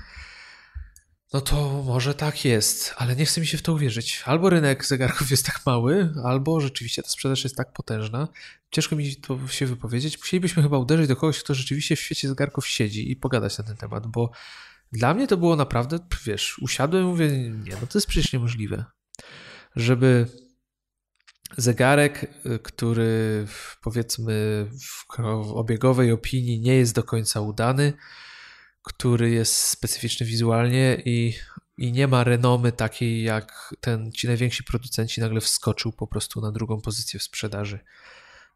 [1.34, 4.24] no to może tak jest, ale nie chce mi się w to uwierzyć.
[4.26, 8.28] Albo rynek zegarków jest tak mały, albo rzeczywiście ta sprzedaż jest tak potężna.
[8.72, 10.20] Ciężko mi to się wypowiedzieć.
[10.20, 13.78] Musielibyśmy chyba uderzyć do kogoś, kto rzeczywiście w świecie zegarków siedzi i pogadać na ten
[13.78, 14.32] temat, bo
[14.94, 18.86] dla mnie to było naprawdę, wiesz, usiadłem i mówię, nie, no to jest przecież niemożliwe,
[19.76, 20.28] żeby
[21.58, 23.48] zegarek, y, który
[23.82, 24.68] powiedzmy
[25.20, 27.94] w obiegowej opinii nie jest do końca udany,
[28.84, 31.34] który jest specyficzny wizualnie i,
[31.78, 36.52] i nie ma renomy takiej jak ten, ci najwięksi producenci nagle wskoczył po prostu na
[36.52, 37.80] drugą pozycję w sprzedaży.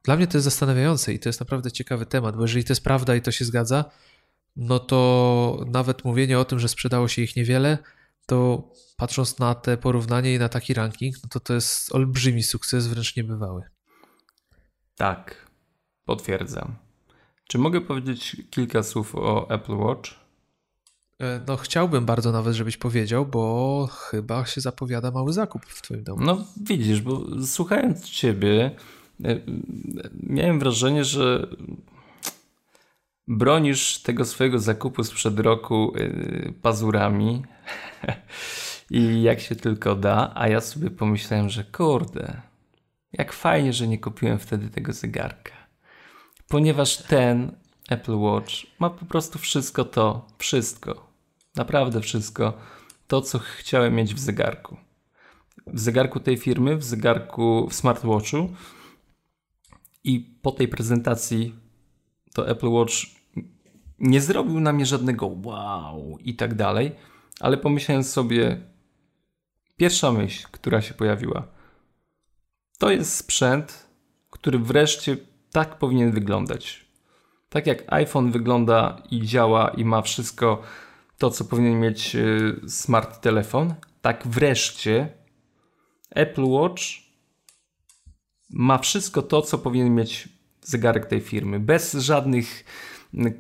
[0.03, 2.83] Dla mnie to jest zastanawiające i to jest naprawdę ciekawy temat, bo jeżeli to jest
[2.83, 3.85] prawda i to się zgadza,
[4.57, 7.77] no to nawet mówienie o tym, że sprzedało się ich niewiele,
[8.25, 12.87] to patrząc na te porównanie i na taki ranking, no to to jest olbrzymi sukces,
[12.87, 13.63] wręcz niebywały.
[14.95, 15.47] Tak,
[16.05, 16.75] potwierdzam.
[17.47, 20.11] Czy mogę powiedzieć kilka słów o Apple Watch?
[21.19, 26.03] E, no, chciałbym bardzo nawet, żebyś powiedział, bo chyba się zapowiada mały zakup w Twoim
[26.03, 26.25] domu.
[26.25, 28.75] No, widzisz, bo słuchając Ciebie,
[29.25, 29.39] e,
[30.23, 31.47] miałem wrażenie, że
[33.28, 37.43] bronisz tego swojego zakupu sprzed roku yy, pazurami
[38.91, 42.41] i jak się tylko da, a ja sobie pomyślałem, że kurde,
[43.13, 45.53] jak fajnie, że nie kupiłem wtedy tego zegarka.
[46.47, 47.51] Ponieważ ten
[47.89, 51.07] Apple Watch ma po prostu wszystko to, wszystko,
[51.55, 52.53] naprawdę wszystko,
[53.07, 54.78] to co chciałem mieć w zegarku.
[55.67, 58.53] w zegarku tej firmy, w zegarku w smartwatchu
[60.03, 61.55] i po tej prezentacji
[62.34, 63.16] to Apple Watch
[63.99, 66.91] nie zrobił na mnie żadnego wow i tak dalej,
[67.39, 68.61] ale pomyślałem sobie,
[69.77, 71.47] pierwsza myśl, która się pojawiła,
[72.77, 73.87] to jest sprzęt,
[74.29, 75.17] który wreszcie
[75.51, 76.85] tak powinien wyglądać.
[77.49, 80.61] Tak jak iPhone wygląda i działa i ma wszystko
[81.17, 85.09] to, co powinien mieć y, smart telefon, tak wreszcie
[86.09, 86.83] Apple Watch
[88.49, 90.29] ma wszystko to, co powinien mieć
[90.61, 91.59] zegarek tej firmy.
[91.59, 92.63] Bez żadnych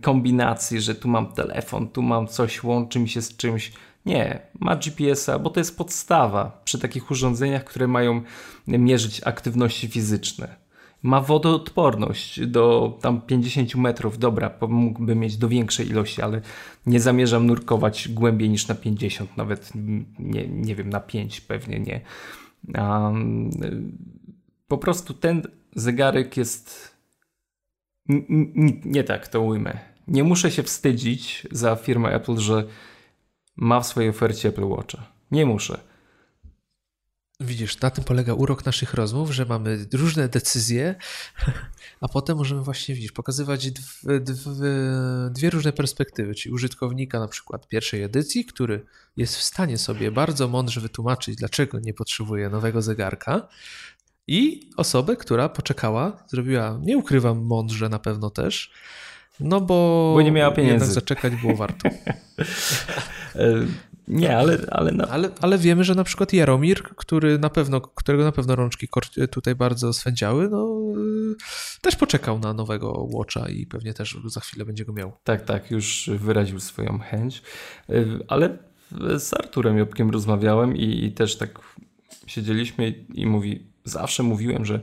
[0.01, 3.71] kombinacji, że tu mam telefon, tu mam coś, łączy mi się z czymś.
[4.05, 8.21] Nie, ma GPS-a, bo to jest podstawa przy takich urządzeniach, które mają
[8.67, 10.55] mierzyć aktywności fizyczne.
[11.03, 16.41] Ma wodoodporność do tam 50 metrów, dobra, mógłbym mieć do większej ilości, ale
[16.85, 19.71] nie zamierzam nurkować głębiej niż na 50, nawet
[20.19, 22.01] nie, nie wiem, na 5 pewnie nie.
[22.77, 23.49] Um,
[24.67, 25.41] po prostu ten
[25.75, 26.96] zegarek jest
[28.85, 29.79] nie tak to ujmę.
[30.07, 32.63] Nie muszę się wstydzić za firmę Apple, że
[33.55, 35.11] ma w swojej ofercie Apple Watcha.
[35.31, 35.79] Nie muszę.
[37.39, 40.95] Widzisz, na tym polega urok naszych rozmów, że mamy różne decyzje,
[42.01, 44.19] a potem możemy właśnie, widzisz, pokazywać dwie,
[45.31, 48.85] dwie różne perspektywy, czyli użytkownika na przykład pierwszej edycji, który
[49.17, 53.47] jest w stanie sobie bardzo mądrze wytłumaczyć, dlaczego nie potrzebuje nowego zegarka,
[54.27, 58.71] i osobę, która poczekała, zrobiła, nie ukrywam, mądrze na pewno też,
[59.39, 60.73] no bo, bo nie miała pieniędzy.
[60.73, 61.89] Jednak zaczekać było warto.
[64.07, 64.57] Nie, ale...
[64.71, 65.07] Ale, na...
[65.07, 68.87] ale, ale wiemy, że na przykład Jaromir, który na pewno, którego na pewno rączki
[69.31, 70.77] tutaj bardzo swędziały, no
[71.81, 75.11] też poczekał na nowego Watcha i pewnie też za chwilę będzie go miał.
[75.23, 77.41] Tak, tak, już wyraził swoją chęć,
[77.89, 77.93] e,
[78.27, 78.57] ale
[79.17, 81.59] z Arturem Jobkiem rozmawiałem i, i też tak
[82.27, 84.81] siedzieliśmy i, i mówi, zawsze mówiłem, że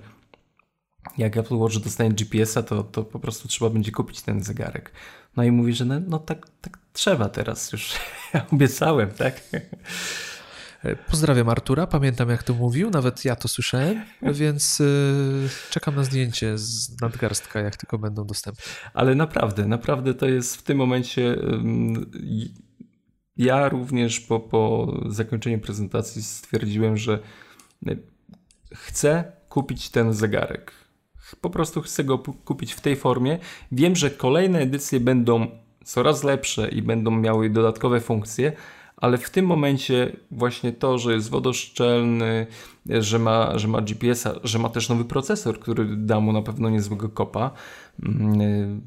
[1.18, 4.92] jak Apple Watch dostanie GPS-a, to, to po prostu trzeba będzie kupić ten zegarek.
[5.36, 7.92] No i mówi, że no, no tak, tak trzeba teraz już.
[8.34, 9.42] Ja obiecałem, tak?
[11.10, 16.58] Pozdrawiam Artura, pamiętam jak to mówił, nawet ja to słyszałem, więc yy, czekam na zdjęcie
[16.58, 18.64] z nadgarstka, jak tylko będą dostępne.
[18.94, 21.22] Ale naprawdę, naprawdę to jest w tym momencie.
[21.22, 22.48] Yy,
[23.36, 27.18] ja również po, po zakończeniu prezentacji stwierdziłem, że
[28.74, 30.72] chcę kupić ten zegarek.
[31.40, 33.38] Po prostu chcę go kupić w tej formie.
[33.72, 35.46] Wiem, że kolejne edycje będą
[35.84, 38.52] coraz lepsze i będą miały dodatkowe funkcje,
[38.96, 42.46] ale w tym momencie właśnie to, że jest wodoszczelny,
[42.86, 46.70] że ma, że ma GPS-a, że ma też nowy procesor, który da mu na pewno
[46.70, 47.50] niezłego kopa,
[48.02, 48.80] mm,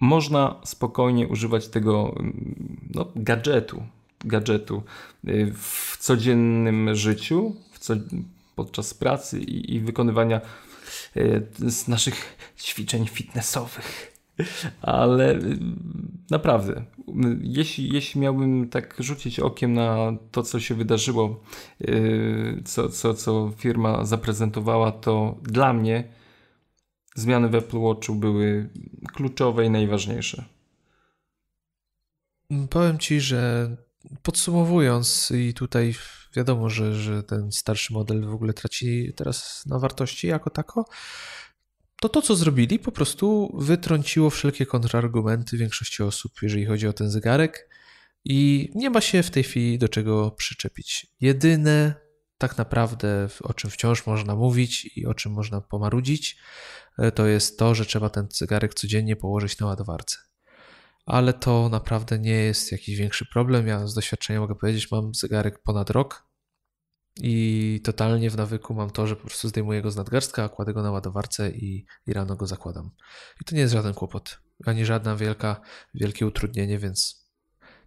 [0.00, 3.82] można spokojnie używać tego mm, no, gadżetu,
[4.24, 4.82] gadżetu
[5.28, 7.94] y, w codziennym życiu, co,
[8.56, 10.40] podczas pracy i, i wykonywania
[11.16, 14.10] e, z naszych ćwiczeń fitnessowych.
[14.82, 15.58] Ale y,
[16.30, 16.84] naprawdę,
[17.42, 21.40] jeśli, jeśli miałbym tak rzucić okiem na to, co się wydarzyło,
[21.80, 26.04] y, co, co, co firma zaprezentowała, to dla mnie
[27.14, 28.68] zmiany w Apple Watchu były
[29.12, 30.44] kluczowe i najważniejsze.
[32.70, 33.70] Powiem ci, że
[34.22, 35.94] podsumowując, i tutaj
[36.36, 40.84] wiadomo, że, że ten starszy model w ogóle traci teraz na wartości jako tako,
[42.00, 47.10] to to, co zrobili, po prostu wytrąciło wszelkie kontrargumenty większości osób, jeżeli chodzi o ten
[47.10, 47.68] zegarek
[48.24, 51.06] i nie ma się w tej chwili do czego przyczepić.
[51.20, 51.94] Jedyne
[52.38, 56.36] tak naprawdę, o czym wciąż można mówić i o czym można pomarudzić,
[56.98, 60.16] e, to jest to, że trzeba ten zegarek codziennie położyć na ładowarce.
[61.10, 63.66] Ale to naprawdę nie jest jakiś większy problem.
[63.66, 66.26] Ja z doświadczenia mogę powiedzieć, mam zegarek ponad rok
[67.20, 70.82] i totalnie w nawyku mam to, że po prostu zdejmuję go z nadgarstka, kładę go
[70.82, 72.90] na ładowarce i, i rano go zakładam.
[73.40, 75.60] I to nie jest żaden kłopot, ani żadna wielka,
[75.94, 77.30] wielkie utrudnienie, więc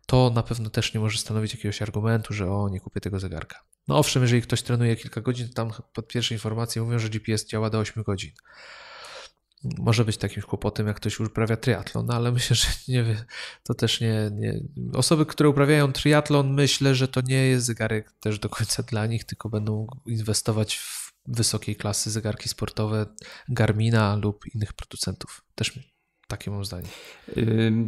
[0.05, 3.59] to na pewno też nie może stanowić jakiegoś argumentu, że o, nie kupię tego zegarka.
[3.87, 7.47] No owszem, jeżeli ktoś trenuje kilka godzin, to tam pod pierwsze informacje mówią, że GPS
[7.47, 8.31] działa do 8 godzin
[9.77, 13.25] może być takim kłopotem, jak ktoś uprawia triatlon, ale myślę, że nie
[13.63, 14.59] to też nie, nie.
[14.93, 19.23] Osoby, które uprawiają triatlon, myślę, że to nie jest zegarek też do końca dla nich,
[19.23, 23.05] tylko będą inwestować w wysokiej klasy zegarki sportowe
[23.49, 25.45] Garmina lub innych producentów.
[25.55, 25.79] Też
[26.27, 26.87] takie mam zdanie.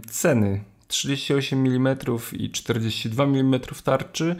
[0.10, 1.98] Ceny 38 mm
[2.34, 4.36] i 42 mm tarczy.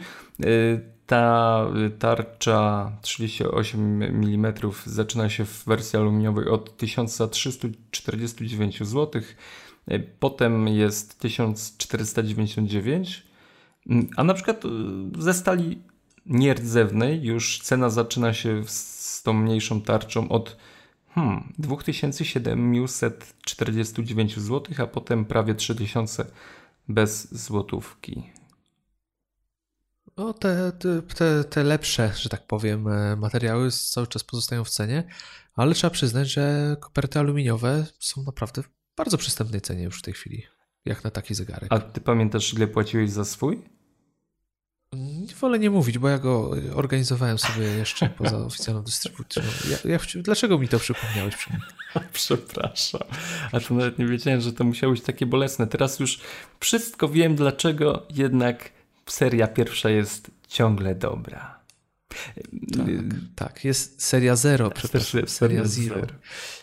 [1.06, 1.66] Ta
[1.98, 4.54] tarcza 38 mm
[4.86, 9.22] zaczyna się w wersji aluminiowej od 1349 zł,
[10.20, 13.26] potem jest 1499,
[14.16, 14.62] a na przykład
[15.18, 15.78] ze stali
[16.26, 20.56] nierdzewnej już cena zaczyna się z tą mniejszą tarczą od
[21.14, 26.26] hmm, 2749 zł, a potem prawie 3000
[26.88, 28.22] bez złotówki.
[30.16, 30.72] No, te,
[31.14, 35.04] te, te lepsze, że tak powiem, e, materiały cały czas pozostają w cenie,
[35.54, 40.14] ale trzeba przyznać, że koperty aluminiowe są naprawdę w bardzo przystępnej cenie już w tej
[40.14, 40.42] chwili,
[40.84, 41.72] jak na taki zegarek.
[41.72, 43.62] A ty pamiętasz, ile płaciłeś za swój?
[45.40, 49.42] Wolę nie mówić, bo ja go organizowałem sobie jeszcze poza oficjalną dystrybucją.
[49.70, 51.34] Ja, ja, dlaczego mi to przypomniałeś?
[52.12, 53.00] Przepraszam.
[53.52, 55.66] A to nawet nie wiedziałem, że to musiało być takie bolesne.
[55.66, 56.20] Teraz już
[56.60, 58.76] wszystko wiem, dlaczego jednak
[59.08, 61.56] seria pierwsza jest ciągle dobra.
[62.76, 62.86] Tak,
[63.36, 63.64] tak.
[63.64, 65.94] jest seria Zero, przepraszam, seria Zero.
[65.94, 66.14] Zero.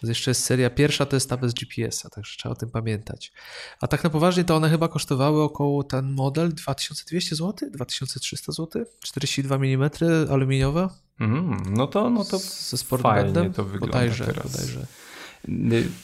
[0.03, 3.33] Jeszcze jest seria pierwsza, to jest ta bez GPS-a, także trzeba o tym pamiętać.
[3.81, 8.85] A tak na poważnie to one chyba kosztowały około ten model 2200 zł, 2300 zł,
[8.99, 9.89] 42 mm
[10.29, 10.89] aluminiowa.
[11.19, 14.51] Mm, no to, no to ze sportbandem to wygląda bodajże, teraz.
[14.51, 14.85] Bodajże.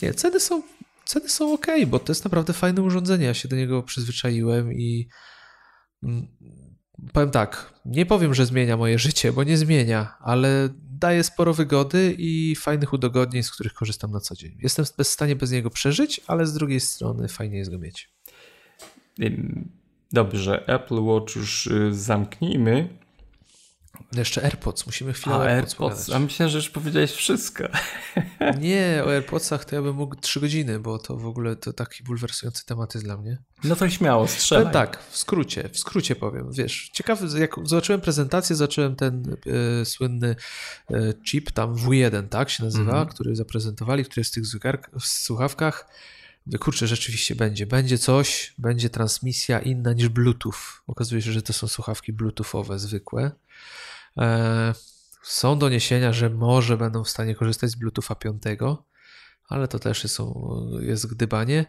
[0.01, 0.61] Nie, ceny są,
[1.05, 3.25] ceny są ok, bo to jest naprawdę fajne urządzenie.
[3.25, 5.07] Ja się do niego przyzwyczaiłem i
[7.13, 10.69] powiem tak, nie powiem, że zmienia moje życie, bo nie zmienia, ale
[10.99, 14.57] daje sporo wygody i fajnych udogodnień, z których korzystam na co dzień.
[14.59, 18.09] Jestem w stanie bez niego przeżyć, ale z drugiej strony fajnie jest go mieć.
[20.11, 22.89] Dobrze, Apple Watch już y, zamknijmy.
[24.13, 26.09] Jeszcze AirPods, musimy chwilę A, AirPods, AirPods.
[26.09, 27.63] A myślę, że już powiedziałeś wszystko.
[28.59, 32.03] Nie, o AirPodsach to ja bym mógł trzy godziny, bo to w ogóle to taki
[32.03, 33.37] bulwersujący temat jest dla mnie.
[33.63, 34.73] No to śmiało, strzelaj.
[34.73, 36.51] tak, w skrócie, w skrócie powiem.
[36.51, 39.37] Wiesz, ciekawy, jak zobaczyłem prezentację, zobaczyłem ten
[39.81, 40.35] y, słynny
[40.91, 43.09] y, chip, tam W1, tak się nazywa, mm -hmm.
[43.09, 44.45] który zaprezentowali, który jest w tych
[44.99, 45.89] w słuchawkach.
[46.59, 47.67] Kurczę, rzeczywiście będzie.
[47.67, 50.53] Będzie coś, będzie transmisja inna niż Bluetooth.
[50.87, 53.31] Okazuje się, że to są słuchawki Bluetoothowe zwykłe.
[54.17, 54.73] E,
[55.23, 58.43] są doniesienia, że może będą w stanie korzystać z Bluetootha 5,
[59.47, 60.17] ale to też jest,
[60.79, 61.65] jest gdybanie.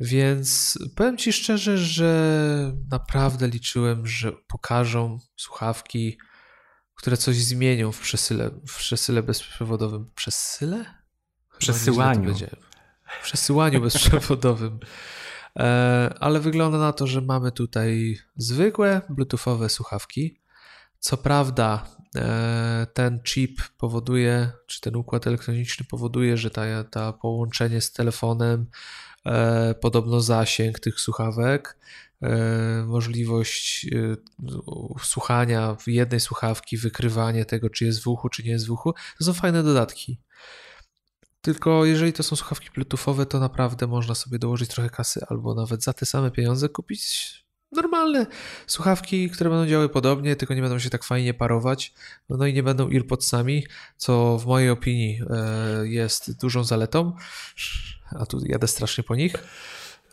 [0.00, 6.18] Więc powiem Ci szczerze, że naprawdę liczyłem, że pokażą słuchawki,
[6.94, 10.10] które coś zmienią w przesyle, w przesyle bezprzewodowym.
[10.14, 10.84] Przesyle?
[11.58, 12.34] Przesyłaniu.
[13.22, 14.80] Przesyłaniu bezprzewodowym.
[15.58, 20.40] E, ale wygląda na to, że mamy tutaj zwykłe bluetoothowe słuchawki,
[20.98, 21.86] co prawda,
[22.16, 28.66] e, ten chip powoduje, czy ten układ elektroniczny powoduje, że ta, ta połączenie z telefonem,
[29.26, 31.78] e, podobno zasięg tych słuchawek,
[32.86, 33.86] możliwość
[35.02, 38.94] słuchania w jednej słuchawki, wykrywanie tego, czy jest w uchu, czy nie jest w uchu,
[39.18, 40.20] to są fajne dodatki.
[41.46, 45.82] Tylko jeżeli to są słuchawki bluetoothowe, to naprawdę można sobie dołożyć trochę kasy albo nawet
[45.82, 47.34] za te same pieniądze kupić
[47.72, 48.26] normalne
[48.66, 51.94] słuchawki, które będą działały podobnie, tylko nie będą się tak fajnie parować,
[52.28, 53.66] no i nie będą earpodsami,
[53.96, 57.12] co w mojej opinii e, jest dużą zaletą,
[58.10, 59.34] a tu jadę strasznie po nich,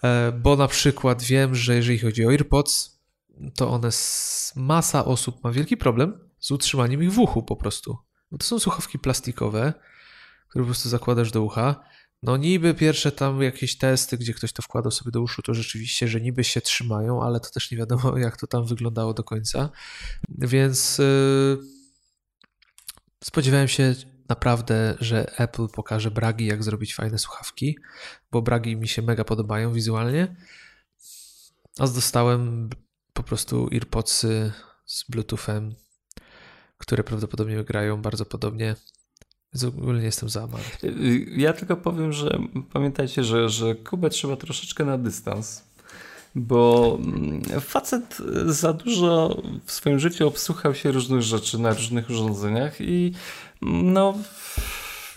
[0.04, 3.00] e, bo na przykład wiem, że jeżeli chodzi o earpods,
[3.56, 3.90] to one,
[4.56, 7.98] masa osób ma wielki problem z utrzymaniem ich w uchu po prostu.
[8.32, 9.74] Bo to są słuchawki plastikowe,
[10.54, 11.84] które po prostu zakładasz do ucha
[12.24, 16.08] no niby pierwsze tam jakieś testy, gdzie ktoś to wkładał sobie do uszu, to rzeczywiście,
[16.08, 19.70] że niby się trzymają, ale to też nie wiadomo, jak to tam wyglądało do końca.
[20.30, 21.58] Więc yy,
[23.24, 23.95] spodziewałem się
[24.30, 27.78] naprawdę, że Apple pokaże bragi, jak zrobić fajne słuchawki,
[28.32, 30.36] bo bragi mi się mega podobają wizualnie.
[31.80, 32.70] A dostałem
[33.14, 34.51] po prostu earpodsy
[34.86, 35.76] z Bluetoothem,
[36.78, 38.76] które prawdopodobnie grają bardzo podobnie
[39.68, 40.64] Ogólnie jestem załamany.
[41.36, 42.39] Ja tylko powiem, że
[42.74, 45.64] pamiętajcie, że, że Kubę trzeba troszeczkę na dystans,
[46.36, 52.82] bo mm, facet za dużo w swoim życiu obsłuchał się różnych rzeczy na różnych urządzeniach
[52.82, 53.14] i
[53.62, 54.14] mm, no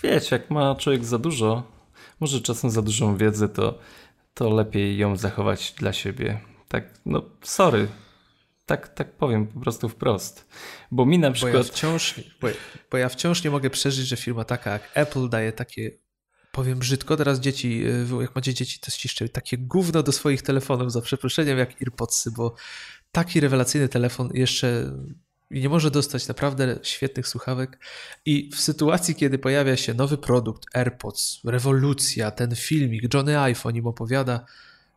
[0.02, 1.62] wiecie, jak ma człowiek za dużo,
[2.20, 3.78] może czasem za dużą wiedzę, to,
[4.34, 6.40] to lepiej ją zachować dla siebie.
[6.68, 7.88] Tak, no sorry,
[8.66, 10.48] tak, tak powiem po prostu wprost.
[10.90, 11.52] Bo mi na przykład.
[11.52, 12.48] Bo ja, wciąż, bo,
[12.90, 15.90] bo ja wciąż nie mogę przeżyć, że firma taka jak Apple daje takie
[16.52, 20.92] powiem brzydko, teraz dzieci, y, jak macie dzieci, to ściszczy takie gówno do swoich telefonów,
[20.92, 22.54] za przeproszeniem, jak AirPodsy, bo
[23.12, 24.92] taki rewelacyjny telefon jeszcze
[25.50, 27.78] nie może dostać naprawdę świetnych słuchawek
[28.24, 33.86] i w sytuacji, kiedy pojawia się nowy produkt, AirPods, rewolucja, ten filmik, Johnny iPhone im
[33.86, 34.44] opowiada,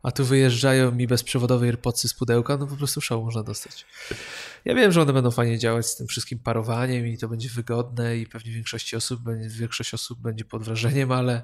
[0.03, 3.85] a tu wyjeżdżają mi bezprzewodowe AirPodsy z pudełka, no po prostu szał można dostać.
[4.65, 8.17] Ja wiem, że one będą fajnie działać z tym wszystkim parowaniem i to będzie wygodne
[8.17, 11.41] i pewnie większość osób, większość osób będzie pod wrażeniem, ale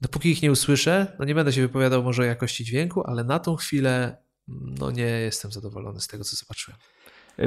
[0.00, 3.38] dopóki ich nie usłyszę, no nie będę się wypowiadał może o jakości dźwięku, ale na
[3.38, 4.16] tą chwilę
[4.48, 6.80] no nie jestem zadowolony z tego, co zobaczyłem.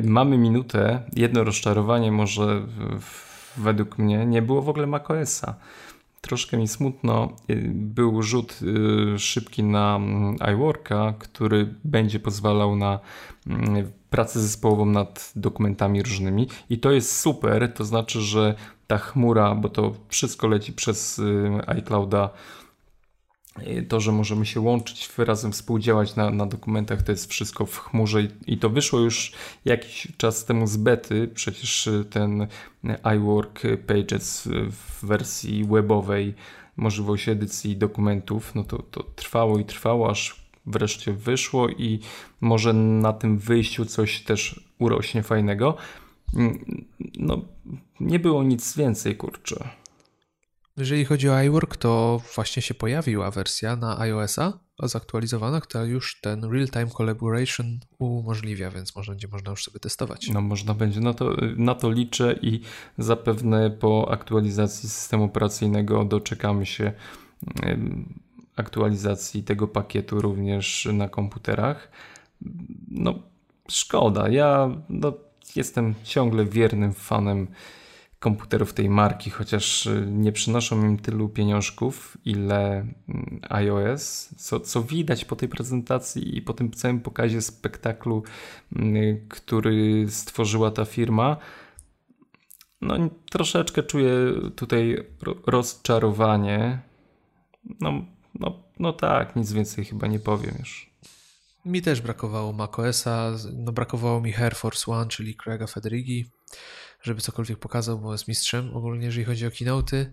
[0.03, 1.03] Mamy minutę.
[1.13, 2.67] Jedno rozczarowanie może
[3.57, 5.55] według mnie nie było w ogóle macOSa.
[6.21, 7.35] Troszkę mi smutno.
[7.73, 8.59] Był rzut
[9.17, 12.99] szybki na mm, iWorka, który będzie pozwalał na
[13.47, 18.55] mm, pracę zespołową nad dokumentami różnymi i to jest super, to znaczy, że
[18.87, 22.60] ta chmura, bo to wszystko leci przez y, iClouda, y,
[23.87, 28.21] to, że możemy się łączyć, razem współdziałać na, na dokumentach, to jest wszystko w chmurze
[28.23, 29.31] i, i to wyszło już
[29.65, 31.27] jakiś czas temu z bety.
[31.33, 32.47] Przecież y, ten
[33.15, 36.33] iWork Pages w wersji webowej,
[36.77, 41.99] możliwość edycji dokumentów, no to, to trwało i trwało, aż wreszcie wyszło i
[42.41, 45.77] może na tym wyjściu coś też urośnie fajnego.
[46.35, 46.85] Mm,
[47.17, 47.41] no,
[47.99, 49.80] nie było nic więcej, kurczę.
[50.77, 56.43] Jeżeli chodzi o iWork, to właśnie się pojawiła wersja na iOS-a zaktualizowana, która już ten
[56.43, 60.29] real-time collaboration umożliwia, więc może będzie można już sobie testować.
[60.29, 62.61] No można będzie, na to, na to liczę i
[62.97, 66.91] zapewne po aktualizacji systemu operacyjnego doczekamy się
[68.55, 71.91] aktualizacji tego pakietu również na komputerach.
[72.87, 73.19] No,
[73.69, 74.29] szkoda.
[74.29, 75.13] Ja no,
[75.55, 77.47] jestem ciągle wiernym fanem
[78.21, 85.25] komputerów tej marki, chociaż nie przynoszą im tylu pieniążków, ile mm, iOS, co, co widać
[85.25, 88.23] po tej prezentacji i po tym całym pokazie spektaklu,
[88.75, 91.37] mm, który stworzyła ta firma.
[92.81, 92.95] No,
[93.29, 94.11] troszeczkę czuję
[94.55, 94.97] tutaj
[95.47, 96.81] rozczarowanie.
[97.79, 98.05] No,
[98.39, 100.91] no, no tak, nic więcej chyba nie powiem już.
[101.65, 106.25] Mi też brakowało macOSa, no brakowało mi Air Force One, czyli Craiga Federighi,
[107.01, 110.05] żeby cokolwiek pokazał, bo jest mistrzem ogólnie, jeżeli chodzi o keynote'y,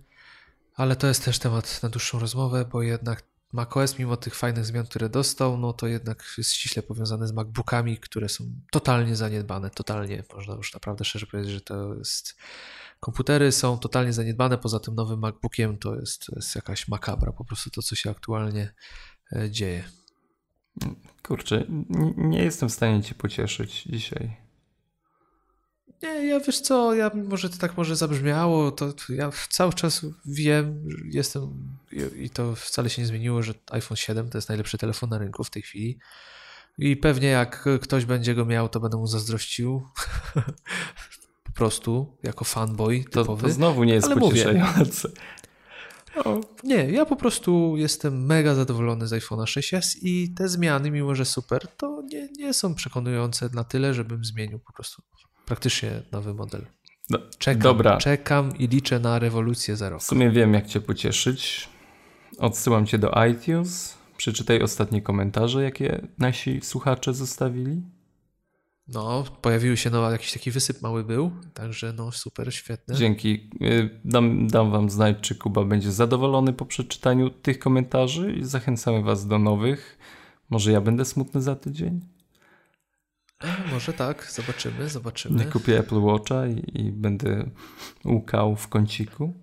[0.74, 3.22] ale to jest też temat na dłuższą rozmowę, bo jednak
[3.53, 7.99] macOS, mimo tych fajnych zmian, które dostał, no to jednak jest ściśle powiązane z MacBookami,
[7.99, 12.34] które są totalnie zaniedbane, totalnie, można już naprawdę szczerze powiedzieć, że to jest
[13.01, 17.45] Komputery są totalnie zaniedbane, poza tym nowym MacBookiem to jest, to jest jakaś makabra, po
[17.45, 18.74] prostu to, co się aktualnie
[19.32, 19.84] e, dzieje.
[21.22, 24.47] Kurczę, nie, nie jestem w stanie cię pocieszyć dzisiaj.
[26.03, 30.07] Nie, ja wiesz co, ja może to tak może zabrzmiało, to, to ja cały czas
[30.26, 31.78] wiem, jestem
[32.16, 35.44] i to wcale się nie zmieniło, że iPhone 7 to jest najlepszy telefon na rynku
[35.44, 35.99] w tej chwili.
[36.78, 39.82] I pewnie jak ktoś będzie go miał, to będę mu zazdrościł.
[41.59, 43.42] prostu, jako fanboy typowy.
[43.42, 45.09] To, to znowu nie jest pocieszające.
[46.16, 51.14] No, nie, ja po prostu jestem mega zadowolony z iPhone'a 6s i te zmiany, mimo
[51.14, 55.03] że super, to nie, nie są przekonujące na tyle, żebym zmienił po prostu
[55.49, 56.66] praktycznie nowy model.
[57.11, 57.96] No, czekam, dobra.
[57.96, 60.01] czekam i liczę na rewolucję za rok.
[60.01, 61.68] W sumie wiem, jak cię pocieszyć.
[62.38, 63.99] Odsyłam cię do iTunes.
[64.16, 67.82] Przeczytaj ostatnie komentarze, jakie nasi słuchacze zostawili.
[68.88, 72.94] No, pojawiły się no, jakiś taki wysyp mały był, także no super, świetne.
[72.94, 73.51] Dzięki.
[73.62, 79.03] Y, dam, dam wam znać, czy Kuba będzie zadowolony po przeczytaniu tych komentarzy i zachęcamy
[79.03, 79.99] was do nowych.
[80.51, 82.01] Może ja będę smutny za tydzień?
[83.39, 85.45] A, może tak, zobaczymy, zobaczymy.
[85.45, 87.51] Nie kupię Apple Watcha i, i będę
[88.05, 89.34] łukał w kąciku.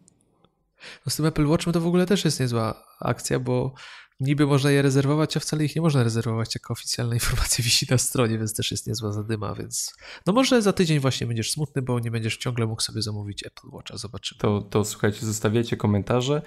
[1.05, 3.73] No z tym Apple Watchem to w ogóle też jest niezła akcja, bo
[4.19, 7.97] Niby można je rezerwować, a wcale ich nie można rezerwować, jako oficjalna informacja wisi na
[7.97, 9.93] stronie, więc też jest niezła zadyma, więc
[10.25, 13.67] no może za tydzień właśnie będziesz smutny, bo nie będziesz ciągle mógł sobie zamówić Apple
[13.71, 14.39] Watcha, zobaczymy.
[14.39, 16.41] To, to słuchajcie, zostawiajcie komentarze.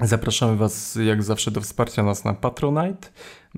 [0.00, 3.08] Zapraszamy Was jak zawsze do wsparcia nas na Patronite,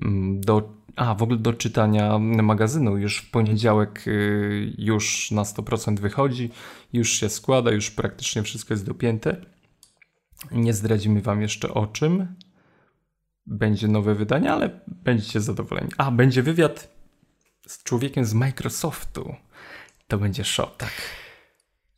[0.01, 2.97] mm, do, a w ogóle do czytania magazynu.
[2.97, 6.49] Już w poniedziałek y, już na 100% wychodzi,
[6.93, 9.45] już się składa, już praktycznie wszystko jest dopięte.
[10.51, 12.35] Nie zdradzimy Wam jeszcze o czym,
[13.45, 15.89] będzie nowe wydanie, ale będziecie zadowoleni.
[15.97, 16.93] A, będzie wywiad
[17.67, 19.35] z człowiekiem z Microsoftu.
[20.07, 20.77] To będzie szok.
[20.77, 21.22] Tak.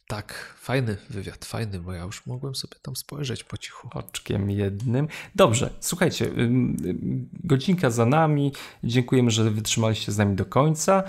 [0.07, 3.89] Tak, fajny wywiad, fajny, bo ja już mogłem sobie tam spojrzeć po cichu.
[3.93, 5.07] Oczkiem jednym.
[5.35, 6.29] Dobrze, słuchajcie,
[7.43, 8.51] godzinka za nami.
[8.83, 11.03] Dziękujemy, że wytrzymaliście z nami do końca.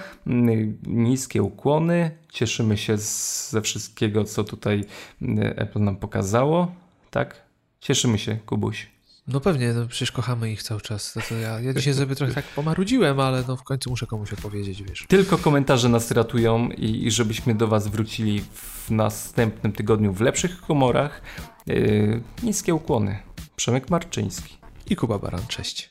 [0.87, 2.11] Niskie ukłony.
[2.33, 4.85] Cieszymy się ze wszystkiego, co tutaj
[5.41, 6.75] Apple nam pokazało.
[7.11, 7.43] Tak?
[7.81, 8.96] Cieszymy się, Kubuś.
[9.29, 11.13] No pewnie, no przecież kochamy ich cały czas.
[11.13, 14.33] To, to ja, ja dzisiaj sobie trochę tak pomarudziłem, ale no w końcu muszę komuś
[14.33, 15.05] opowiedzieć, wiesz.
[15.09, 20.61] Tylko komentarze nas ratują i, i żebyśmy do Was wrócili w następnym tygodniu w lepszych
[20.61, 21.23] humorach.
[21.67, 23.19] Yy, niskie ukłony.
[23.57, 24.57] Przemek Marczyński.
[24.91, 25.91] I Kuba Baran, cześć.